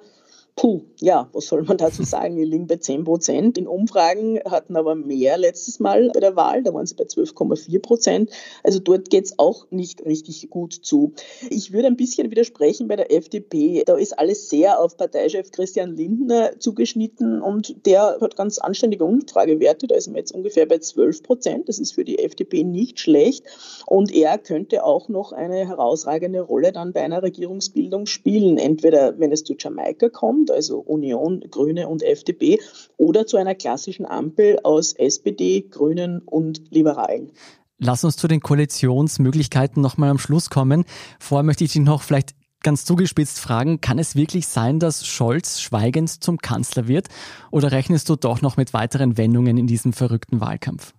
Puh, 0.55 0.81
ja, 0.99 1.29
was 1.33 1.47
soll 1.47 1.63
man 1.63 1.77
dazu 1.77 2.03
sagen? 2.03 2.37
Wir 2.37 2.45
liegen 2.45 2.67
bei 2.67 2.77
10 2.77 3.05
Prozent. 3.05 3.57
In 3.57 3.67
Umfragen 3.67 4.39
hatten 4.45 4.75
aber 4.75 4.93
mehr 4.93 5.39
letztes 5.39 5.79
Mal 5.79 6.11
bei 6.13 6.19
der 6.19 6.35
Wahl, 6.35 6.61
da 6.61 6.71
waren 6.75 6.85
sie 6.85 6.93
bei 6.93 7.05
12,4 7.05 7.79
Prozent. 7.81 8.29
Also 8.63 8.77
dort 8.77 9.09
geht 9.09 9.25
es 9.25 9.39
auch 9.39 9.65
nicht 9.71 10.05
richtig 10.05 10.47
gut 10.51 10.73
zu. 10.73 11.13
Ich 11.49 11.73
würde 11.73 11.87
ein 11.87 11.97
bisschen 11.97 12.29
widersprechen 12.29 12.87
bei 12.87 12.95
der 12.95 13.11
FDP. 13.11 13.83
Da 13.83 13.97
ist 13.97 14.17
alles 14.19 14.49
sehr 14.49 14.79
auf 14.79 14.95
Parteichef 14.95 15.51
Christian 15.51 15.95
Lindner 15.95 16.59
zugeschnitten 16.59 17.41
und 17.41 17.87
der 17.87 18.19
hat 18.21 18.35
ganz 18.35 18.59
anständige 18.59 19.05
Umfragewerte. 19.05 19.87
Da 19.87 19.95
ist 19.95 20.07
man 20.07 20.17
jetzt 20.17 20.33
ungefähr 20.33 20.67
bei 20.67 20.77
12 20.77 21.23
Prozent. 21.23 21.67
Das 21.67 21.79
ist 21.79 21.93
für 21.93 22.05
die 22.05 22.19
FDP 22.19 22.63
nicht 22.63 22.99
schlecht. 22.99 23.43
Und 23.87 24.13
er 24.13 24.37
könnte 24.37 24.83
auch 24.85 25.09
noch 25.09 25.31
eine 25.31 25.67
herausragende 25.67 26.41
Rolle 26.41 26.71
dann 26.71 26.93
bei 26.93 27.01
einer 27.01 27.23
Regierungsbildung 27.23 28.05
spielen. 28.05 28.59
Entweder 28.59 29.17
wenn 29.19 29.31
es 29.31 29.43
zu 29.43 29.55
Jamaika 29.57 30.09
kommt, 30.09 30.42
kommt, 30.43 30.51
also 30.51 30.79
Union, 30.79 31.41
Grüne 31.49 31.87
und 31.87 32.03
FDP, 32.03 32.59
oder 32.97 33.25
zu 33.25 33.37
einer 33.37 33.55
klassischen 33.55 34.05
Ampel 34.05 34.59
aus 34.63 34.93
SPD, 34.93 35.61
Grünen 35.61 36.19
und 36.19 36.61
Liberalen. 36.69 37.31
Lass 37.79 38.03
uns 38.03 38.15
zu 38.15 38.27
den 38.27 38.39
Koalitionsmöglichkeiten 38.39 39.81
nochmal 39.81 40.09
am 40.09 40.17
Schluss 40.19 40.49
kommen. 40.49 40.85
Vorher 41.19 41.43
möchte 41.43 41.63
ich 41.63 41.73
dich 41.73 41.81
noch 41.81 42.01
vielleicht 42.01 42.31
ganz 42.61 42.85
zugespitzt 42.85 43.39
fragen, 43.39 43.81
kann 43.81 43.99
es 43.99 44.15
wirklich 44.15 44.47
sein, 44.47 44.79
dass 44.79 45.05
Scholz 45.05 45.59
schweigend 45.59 46.09
zum 46.23 46.37
Kanzler 46.37 46.87
wird? 46.87 47.07
Oder 47.51 47.71
rechnest 47.73 48.07
du 48.07 48.15
doch 48.15 48.41
noch 48.41 48.55
mit 48.55 48.73
weiteren 48.73 49.17
Wendungen 49.17 49.57
in 49.57 49.67
diesem 49.67 49.91
verrückten 49.91 50.39
Wahlkampf? 50.39 50.93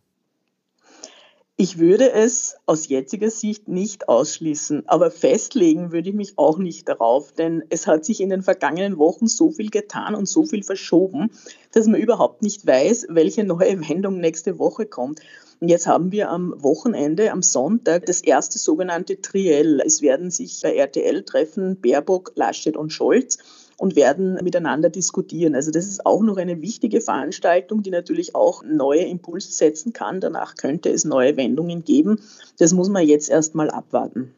Ich 1.57 1.79
würde 1.79 2.11
es 2.11 2.57
aus 2.67 2.89
jetziger 2.89 3.31
Sicht 3.31 3.69
nicht 3.69 4.09
ausschließen, 4.09 4.89
aber 4.89 5.13
festlegen 5.13 5.93
würde 5.93 6.09
ich 6.09 6.15
mich 6.17 6.33
auch 6.37 6.59
nicht 6.59 6.89
darauf, 6.89 7.31
denn 7.31 7.63
es 7.69 7.87
hat 7.87 8.05
sich 8.05 8.21
in 8.21 8.31
den 8.31 8.43
vergangenen 8.43 8.99
Wochen 8.99 9.29
so 9.29 9.53
viel 9.53 9.71
getan 9.71 10.17
und 10.17 10.29
so 10.29 10.45
viel 10.45 10.65
verschoben, 10.65 11.31
dass 11.71 11.87
man 11.87 12.01
überhaupt 12.01 12.43
nicht 12.43 12.67
weiß, 12.67 13.07
welche 13.11 13.45
neue 13.45 13.89
Wendung 13.89 14.19
nächste 14.19 14.59
Woche 14.59 14.85
kommt. 14.87 15.21
Und 15.61 15.69
jetzt 15.69 15.87
haben 15.87 16.11
wir 16.11 16.29
am 16.29 16.61
Wochenende, 16.61 17.31
am 17.31 17.43
Sonntag, 17.43 18.07
das 18.07 18.21
erste 18.21 18.59
sogenannte 18.59 19.21
Triell. 19.21 19.81
Es 19.81 20.03
werden 20.03 20.33
sich 20.33 20.61
bei 20.61 20.75
RTL 20.75 21.23
treffen 21.23 21.81
Baerbock, 21.81 22.33
Laschet 22.35 22.77
und 22.77 22.93
Scholz 22.93 23.39
und 23.85 23.97
werden 23.97 24.39
miteinander 24.43 24.89
diskutieren. 24.89 25.55
Also 25.55 25.71
das 25.71 25.85
ist 25.85 26.07
auch 26.07 26.23
noch 26.23 26.39
eine 26.39 26.63
wichtige 26.63 27.03
Veranstaltung, 27.03 27.83
die 27.83 27.91
natürlich 27.91 28.35
auch 28.35 28.63
neue 28.65 29.03
Impulse 29.03 29.53
setzen 29.53 29.93
kann. 29.93 30.23
Danach 30.23 30.55
könnte 30.55 30.89
es 30.89 31.05
neue 31.05 31.37
Wendungen 31.37 31.85
geben. 31.85 32.19
Das 32.57 32.73
muss 32.73 32.89
man 32.89 33.07
jetzt 33.07 33.29
erst 33.29 33.55
mal 33.55 33.69
abwarten. 33.69 34.33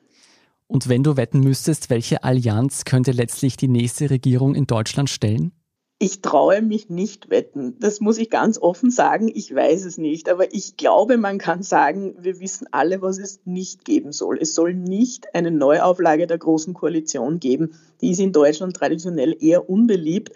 Und 0.67 0.89
wenn 0.89 1.05
du 1.05 1.17
wetten 1.17 1.39
müsstest, 1.39 1.91
welche 1.91 2.25
Allianz 2.25 2.85
könnte 2.85 3.13
letztlich 3.13 3.57
die 3.57 3.69
nächste 3.69 4.11
Regierung 4.11 4.57
in 4.57 4.67
Deutschland 4.67 5.11
stellen? 5.11 5.53
Ich 5.99 6.21
traue 6.21 6.61
mich 6.61 6.91
nicht 6.91 7.31
wetten. 7.31 7.77
Das 7.81 8.01
muss 8.01 8.19
ich 8.19 8.29
ganz 8.29 8.59
offen 8.59 8.91
sagen. 8.91 9.31
Ich 9.33 9.55
weiß 9.55 9.87
es 9.87 9.97
nicht. 9.97 10.29
Aber 10.29 10.53
ich 10.53 10.77
glaube, 10.77 11.17
man 11.17 11.39
kann 11.39 11.63
sagen, 11.63 12.15
wir 12.19 12.39
wissen 12.39 12.67
alle, 12.71 13.01
was 13.01 13.19
es 13.19 13.41
nicht 13.47 13.87
geben 13.87 14.13
soll. 14.13 14.37
Es 14.39 14.55
soll 14.55 14.75
nicht 14.75 15.35
eine 15.35 15.51
Neuauflage 15.51 16.27
der 16.27 16.37
Großen 16.37 16.75
Koalition 16.75 17.41
geben. 17.41 17.79
Die 18.03 18.11
ist 18.11 18.21
in 18.21 18.33
Deutschland 18.33 18.77
traditionell 18.77 19.35
eher 19.41 19.71
unbeliebt. 19.71 20.33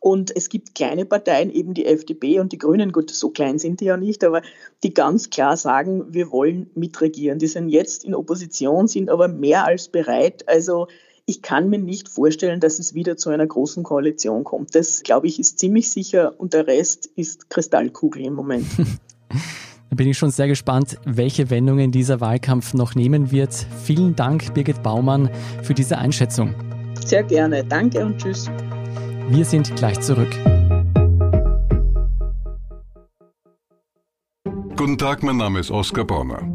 Und 0.00 0.36
es 0.36 0.48
gibt 0.48 0.74
kleine 0.74 1.06
Parteien, 1.06 1.50
eben 1.50 1.74
die 1.74 1.86
FDP 1.86 2.40
und 2.40 2.52
die 2.52 2.58
Grünen, 2.58 2.92
gut, 2.92 3.10
so 3.10 3.30
klein 3.30 3.58
sind 3.58 3.80
die 3.80 3.86
ja 3.86 3.96
nicht, 3.96 4.22
aber 4.22 4.42
die 4.82 4.92
ganz 4.92 5.30
klar 5.30 5.56
sagen, 5.56 6.12
wir 6.12 6.30
wollen 6.30 6.68
mitregieren. 6.74 7.38
Die 7.38 7.46
sind 7.46 7.70
jetzt 7.70 8.04
in 8.04 8.14
Opposition, 8.14 8.86
sind 8.86 9.08
aber 9.08 9.28
mehr 9.28 9.64
als 9.64 9.88
bereit. 9.88 10.46
Also 10.46 10.88
ich 11.26 11.42
kann 11.42 11.70
mir 11.70 11.78
nicht 11.78 12.08
vorstellen, 12.08 12.60
dass 12.60 12.78
es 12.78 12.94
wieder 12.94 13.16
zu 13.16 13.30
einer 13.30 13.46
großen 13.46 13.82
Koalition 13.82 14.44
kommt. 14.44 14.74
Das, 14.74 15.02
glaube 15.02 15.26
ich, 15.26 15.38
ist 15.38 15.58
ziemlich 15.58 15.90
sicher 15.90 16.34
und 16.38 16.52
der 16.52 16.66
Rest 16.66 17.06
ist 17.16 17.50
Kristallkugel 17.50 18.22
im 18.22 18.34
Moment. 18.34 18.66
Da 19.90 19.96
bin 19.96 20.08
ich 20.08 20.18
schon 20.18 20.32
sehr 20.32 20.48
gespannt, 20.48 20.98
welche 21.04 21.50
Wendungen 21.50 21.92
dieser 21.92 22.20
Wahlkampf 22.20 22.74
noch 22.74 22.96
nehmen 22.96 23.30
wird. 23.30 23.54
Vielen 23.84 24.16
Dank, 24.16 24.52
Birgit 24.52 24.82
Baumann, 24.82 25.30
für 25.62 25.72
diese 25.72 25.98
Einschätzung. 25.98 26.52
Sehr 27.04 27.22
gerne. 27.22 27.62
Danke 27.62 28.04
und 28.04 28.18
tschüss. 28.18 28.50
Wir 29.28 29.44
sind 29.44 29.76
gleich 29.76 30.00
zurück. 30.00 30.32
Guten 34.76 34.98
Tag, 34.98 35.22
mein 35.22 35.36
Name 35.36 35.60
ist 35.60 35.70
Oskar 35.70 36.04
Bonner. 36.04 36.53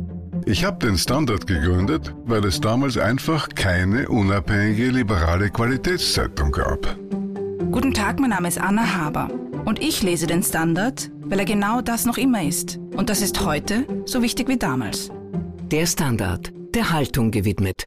Ich 0.49 0.65
habe 0.65 0.83
den 0.83 0.97
Standard 0.97 1.45
gegründet, 1.45 2.15
weil 2.25 2.43
es 2.43 2.59
damals 2.59 2.97
einfach 2.97 3.49
keine 3.49 4.09
unabhängige 4.09 4.89
liberale 4.89 5.51
Qualitätszeitung 5.51 6.51
gab. 6.51 6.97
Guten 7.71 7.93
Tag, 7.93 8.19
mein 8.19 8.31
Name 8.31 8.47
ist 8.47 8.59
Anna 8.59 8.95
Haber 8.95 9.29
und 9.65 9.79
ich 9.79 10.01
lese 10.01 10.25
den 10.25 10.41
Standard, 10.41 11.11
weil 11.21 11.37
er 11.37 11.45
genau 11.45 11.81
das 11.81 12.05
noch 12.05 12.17
immer 12.17 12.41
ist. 12.41 12.77
Und 12.95 13.11
das 13.11 13.21
ist 13.21 13.45
heute 13.45 13.85
so 14.05 14.23
wichtig 14.23 14.47
wie 14.47 14.57
damals. 14.57 15.11
Der 15.69 15.85
Standard, 15.85 16.51
der 16.73 16.89
Haltung 16.89 17.29
gewidmet. 17.29 17.85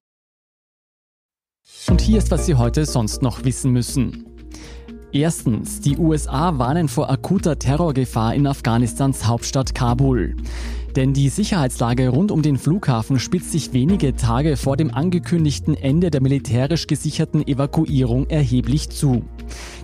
Und 1.89 2.01
hier 2.01 2.19
ist, 2.19 2.31
was 2.31 2.47
Sie 2.47 2.55
heute 2.55 2.87
sonst 2.87 3.23
noch 3.23 3.45
wissen 3.45 3.73
müssen. 3.73 4.32
Erstens, 5.15 5.81
die 5.81 5.99
USA 5.99 6.59
warnen 6.59 6.89
vor 6.89 7.11
akuter 7.11 7.59
Terrorgefahr 7.59 8.35
in 8.35 8.47
Afghanistans 8.47 9.27
Hauptstadt 9.27 9.75
Kabul. 9.75 10.37
Denn 10.97 11.13
die 11.13 11.29
Sicherheitslage 11.29 12.09
rund 12.09 12.31
um 12.31 12.41
den 12.41 12.57
Flughafen 12.57 13.19
spitzt 13.19 13.53
sich 13.53 13.75
wenige 13.75 14.17
Tage 14.17 14.57
vor 14.57 14.79
dem 14.79 14.93
angekündigten 14.93 15.75
Ende 15.75 16.11
der 16.11 16.23
militärisch 16.23 16.87
gesicherten 16.87 17.47
Evakuierung 17.47 18.27
erheblich 18.31 18.89
zu. 18.89 19.23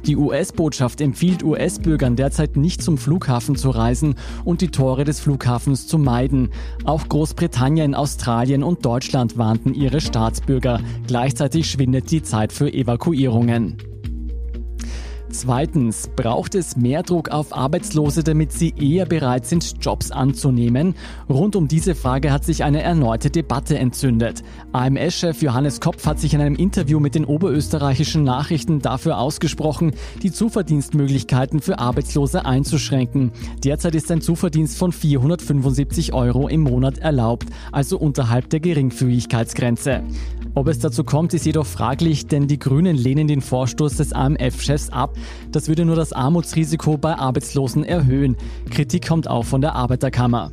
Die 0.07 0.17
US-Botschaft 0.17 1.03
empfiehlt 1.03 1.45
US-Bürgern 1.45 2.17
derzeit 2.17 2.57
nicht 2.57 2.83
zum 2.83 2.97
Flughafen 2.97 3.55
zu 3.55 3.69
reisen 3.69 4.15
und 4.47 4.63
die 4.63 4.69
Tore 4.69 5.05
des 5.05 5.21
Flughafens 5.21 5.87
zu 5.87 5.99
meiden. 5.99 6.51
Auch 6.85 7.07
Großbritannien, 7.07 7.95
Australien 7.95 8.63
und 8.63 8.83
Deutschland 8.87 9.37
warnten 9.37 9.75
ihre 9.75 10.01
Staatsbürger. 10.01 10.81
Gleichzeitig 11.07 11.71
schwindet 11.71 12.11
die 12.11 12.23
Zeit 12.23 12.51
für 12.51 12.73
Evakuierungen. 12.73 13.77
Zweitens, 15.31 16.09
braucht 16.17 16.55
es 16.55 16.77
mehr 16.77 17.03
Druck 17.03 17.29
auf 17.29 17.55
Arbeitslose, 17.55 18.25
damit 18.25 18.53
sie 18.53 18.75
eher 18.81 19.05
bereit 19.05 19.47
sind, 19.47 19.85
Jobs 19.85 20.11
anzunehmen? 20.11 20.95
Rund 21.29 21.55
um 21.55 21.69
diese 21.69 21.95
Frage 21.95 22.33
hat 22.33 22.45
sich 22.45 22.65
eine 22.65 22.83
erneute 22.83 23.31
Debatte 23.31 23.79
entzündet. 23.79 24.43
AMS-Chef 24.73 25.43
Johannes 25.43 25.81
Kopf 25.81 26.07
hat 26.07 26.19
sich 26.19 26.33
in 26.33 26.41
einem 26.41 26.57
Interview 26.57 26.99
mit 26.99 27.15
den 27.15 27.27
oberösterreichischen 27.27 28.25
Nachrichten 28.25 28.81
dafür 28.81 29.19
ausgesprochen, 29.19 29.93
die 30.23 30.33
Zuverdienstmöglichkeiten 30.33 31.61
für 31.61 31.79
Arbeitslose 31.79 32.47
einzuschränken. 32.47 33.33
Derzeit 33.63 33.95
ist 33.95 34.11
ein 34.11 34.23
Zuverdienst 34.23 34.79
von 34.79 34.93
475 34.93 36.15
Euro 36.15 36.49
im 36.49 36.63
Monat 36.63 36.99
erlaubt, 36.99 37.49
also 37.71 37.99
unterhalb 37.99 38.49
der 38.49 38.61
Geringfügigkeitsgrenze. 38.61 40.03
Ob 40.59 40.67
es 40.67 40.81
dazu 40.81 41.05
kommt, 41.05 41.35
ist 41.35 41.47
jedoch 41.47 41.67
fraglich, 41.67 42.27
denn 42.27 42.49
die 42.49 42.59
Grünen 42.59 42.97
lehnen 42.97 43.29
den 43.29 43.41
Vorstoß 43.41 43.99
des 43.99 44.13
AMF-Chefs 44.13 44.91
ab. 44.91 45.15
Das 45.53 45.69
würde 45.69 45.85
nur 45.85 45.95
das 45.95 46.13
Armutsrisiko 46.13 46.99
bei 46.99 47.15
Arbeitslosen 47.15 47.85
erhöhen. 47.85 48.37
Kritik 48.69 49.07
kommt 49.07 49.29
auch 49.29 49.45
von 49.45 49.61
der 49.61 49.77
Arbeiterkammer. 49.77 50.51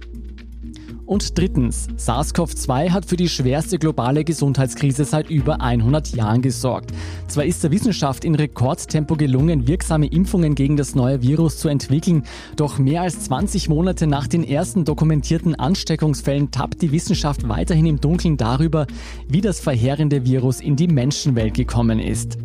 Und 1.06 1.38
drittens, 1.38 1.88
SARS-CoV-2 1.98 2.89
hat 2.89 3.06
für 3.06 3.15
die 3.15 3.30
schwerste 3.30 3.78
globale 3.78 4.24
Gesundheitskrise 4.24 5.06
seit 5.06 5.30
über 5.30 5.62
100 5.62 6.15
Jahren 6.15 6.41
gesorgt. 6.41 6.91
Zwar 7.28 7.46
ist 7.46 7.63
der 7.63 7.72
Wissenschaft 7.72 8.26
in 8.26 8.34
Rekordtempo 8.34 9.15
gelungen, 9.15 9.68
wirksame 9.68 10.08
Impfungen 10.08 10.56
gegen 10.56 10.78
das 10.78 10.96
neue 10.96 11.22
Virus 11.22 11.58
zu 11.58 11.68
entwickeln, 11.68 12.24
doch 12.56 12.80
mehr 12.80 13.04
als 13.04 13.20
20 13.26 13.70
Monate 13.70 14.08
nach 14.08 14.28
den 14.28 14.44
ersten 14.44 14.84
dokumentierten 14.84 15.54
Ansteckungsfällen 15.54 16.50
tappt 16.50 16.82
die 16.82 16.91
Wissenschaft 16.91 17.48
weiterhin 17.48 17.86
im 17.86 18.02
Dunkeln 18.02 18.38
darüber, 18.38 18.88
wie 19.28 19.41
das 19.41 19.60
verheerende 19.60 20.26
Virus 20.26 20.60
in 20.60 20.76
die 20.76 20.88
Menschenwelt 20.88 21.54
gekommen 21.54 22.00
ist. 22.00 22.39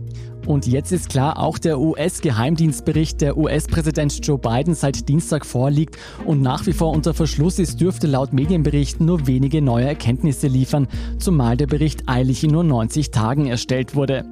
Und 0.50 0.66
jetzt 0.66 0.90
ist 0.90 1.10
klar, 1.10 1.38
auch 1.38 1.58
der 1.58 1.78
US-Geheimdienstbericht 1.78 3.20
der 3.20 3.36
US-Präsident 3.36 4.26
Joe 4.26 4.36
Biden 4.36 4.74
seit 4.74 5.08
Dienstag 5.08 5.46
vorliegt 5.46 5.96
und 6.24 6.42
nach 6.42 6.66
wie 6.66 6.72
vor 6.72 6.90
unter 6.90 7.14
Verschluss 7.14 7.60
ist, 7.60 7.80
dürfte 7.80 8.08
laut 8.08 8.32
Medienberichten 8.32 9.06
nur 9.06 9.28
wenige 9.28 9.62
neue 9.62 9.86
Erkenntnisse 9.86 10.48
liefern, 10.48 10.88
zumal 11.20 11.56
der 11.56 11.68
Bericht 11.68 12.08
eilig 12.08 12.42
in 12.42 12.50
nur 12.50 12.64
90 12.64 13.12
Tagen 13.12 13.46
erstellt 13.46 13.94
wurde. 13.94 14.24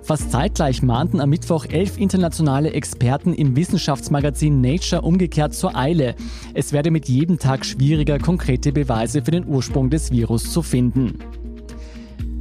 Fast 0.00 0.32
zeitgleich 0.32 0.82
mahnten 0.82 1.20
am 1.20 1.28
Mittwoch 1.28 1.66
elf 1.66 1.98
internationale 1.98 2.72
Experten 2.72 3.34
im 3.34 3.54
Wissenschaftsmagazin 3.54 4.62
Nature 4.62 5.02
umgekehrt 5.02 5.52
zur 5.52 5.76
Eile. 5.76 6.14
Es 6.54 6.72
werde 6.72 6.90
mit 6.90 7.06
jedem 7.06 7.38
Tag 7.38 7.66
schwieriger, 7.66 8.18
konkrete 8.18 8.72
Beweise 8.72 9.20
für 9.20 9.32
den 9.32 9.46
Ursprung 9.46 9.90
des 9.90 10.10
Virus 10.10 10.50
zu 10.50 10.62
finden. 10.62 11.18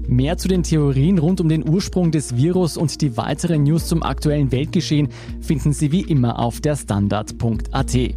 Mehr 0.08 0.38
zu 0.38 0.48
den 0.48 0.64
Theorien 0.64 1.18
rund 1.18 1.42
um 1.42 1.50
den 1.50 1.68
Ursprung 1.68 2.12
des 2.12 2.36
Virus 2.36 2.78
und 2.78 3.02
die 3.02 3.18
weiteren 3.18 3.64
News 3.64 3.88
zum 3.88 4.04
aktuellen 4.04 4.52
Weltgeschehen 4.52 5.10
finden 5.42 5.74
Sie 5.74 5.92
wie 5.92 6.02
immer 6.02 6.40
auf 6.40 6.62
der 6.62 6.76
Standard.at. 6.76 8.16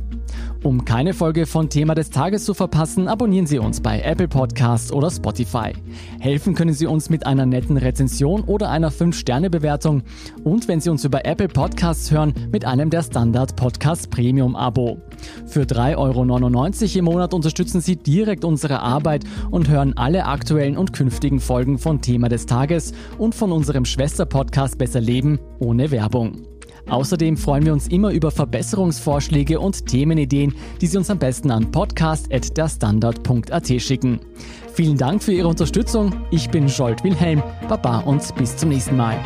Um 0.64 0.84
keine 0.84 1.14
Folge 1.14 1.46
von 1.46 1.68
Thema 1.68 1.94
des 1.94 2.10
Tages 2.10 2.44
zu 2.44 2.52
verpassen, 2.52 3.06
abonnieren 3.06 3.46
Sie 3.46 3.60
uns 3.60 3.80
bei 3.80 4.00
Apple 4.00 4.26
Podcasts 4.26 4.92
oder 4.92 5.08
Spotify. 5.08 5.72
Helfen 6.18 6.56
können 6.56 6.74
Sie 6.74 6.86
uns 6.86 7.10
mit 7.10 7.24
einer 7.26 7.46
netten 7.46 7.76
Rezension 7.76 8.42
oder 8.42 8.68
einer 8.68 8.90
5-Sterne-Bewertung 8.90 10.02
und 10.42 10.66
wenn 10.66 10.80
Sie 10.80 10.90
uns 10.90 11.04
über 11.04 11.24
Apple 11.24 11.46
Podcasts 11.46 12.10
hören, 12.10 12.34
mit 12.50 12.64
einem 12.64 12.90
der 12.90 13.04
Standard 13.04 13.54
Podcast 13.54 14.10
Premium 14.10 14.56
Abo. 14.56 14.98
Für 15.46 15.62
3,99 15.62 15.96
Euro 15.96 16.98
im 16.98 17.04
Monat 17.04 17.34
unterstützen 17.34 17.80
Sie 17.80 17.94
direkt 17.94 18.44
unsere 18.44 18.80
Arbeit 18.80 19.24
und 19.52 19.68
hören 19.68 19.96
alle 19.96 20.26
aktuellen 20.26 20.76
und 20.76 20.92
künftigen 20.92 21.38
Folgen 21.38 21.78
von 21.78 22.00
Thema 22.00 22.28
des 22.28 22.46
Tages 22.46 22.92
und 23.16 23.36
von 23.36 23.52
unserem 23.52 23.84
Schwester-Podcast 23.84 24.76
Besser 24.76 25.00
Leben 25.00 25.38
ohne 25.60 25.92
Werbung. 25.92 26.57
Außerdem 26.88 27.36
freuen 27.36 27.64
wir 27.64 27.72
uns 27.72 27.88
immer 27.88 28.12
über 28.12 28.30
Verbesserungsvorschläge 28.30 29.60
und 29.60 29.86
Themenideen, 29.86 30.54
die 30.80 30.86
Sie 30.86 30.96
uns 30.96 31.10
am 31.10 31.18
besten 31.18 31.50
an 31.50 31.70
podcast.derstandard.at 31.70 33.80
schicken. 33.80 34.20
Vielen 34.72 34.96
Dank 34.96 35.22
für 35.22 35.32
Ihre 35.32 35.48
Unterstützung. 35.48 36.12
Ich 36.30 36.50
bin 36.50 36.68
Scholt 36.68 37.04
Wilhelm. 37.04 37.42
Baba 37.68 37.98
und 37.98 38.34
bis 38.36 38.56
zum 38.56 38.70
nächsten 38.70 38.96
Mal. 38.96 39.16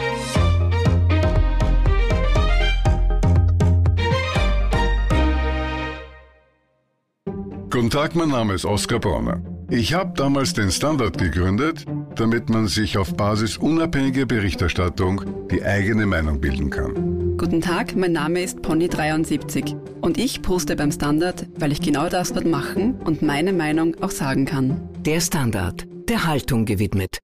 Guten 7.70 7.90
Tag, 7.90 8.14
mein 8.14 8.28
Name 8.28 8.54
ist 8.54 8.64
Oskar 8.64 9.00
Bronner. 9.00 9.42
Ich 9.70 9.94
habe 9.94 10.12
damals 10.14 10.52
den 10.52 10.70
Standard 10.70 11.16
gegründet, 11.16 11.86
damit 12.16 12.50
man 12.50 12.66
sich 12.66 12.98
auf 12.98 13.16
Basis 13.16 13.56
unabhängiger 13.56 14.26
Berichterstattung 14.26 15.24
die 15.50 15.62
eigene 15.62 16.04
Meinung 16.04 16.40
bilden 16.40 16.68
kann. 16.68 17.11
Guten 17.42 17.60
Tag, 17.60 17.96
mein 17.96 18.12
Name 18.12 18.40
ist 18.40 18.60
Pony73 18.60 19.74
und 20.00 20.16
ich 20.16 20.42
poste 20.42 20.76
beim 20.76 20.92
Standard, 20.92 21.48
weil 21.58 21.72
ich 21.72 21.80
genau 21.80 22.08
das 22.08 22.32
dort 22.32 22.46
machen 22.46 23.00
und 23.04 23.20
meine 23.20 23.52
Meinung 23.52 23.96
auch 24.00 24.12
sagen 24.12 24.44
kann. 24.44 24.80
Der 25.04 25.20
Standard, 25.20 25.84
der 26.08 26.24
Haltung 26.24 26.66
gewidmet. 26.66 27.18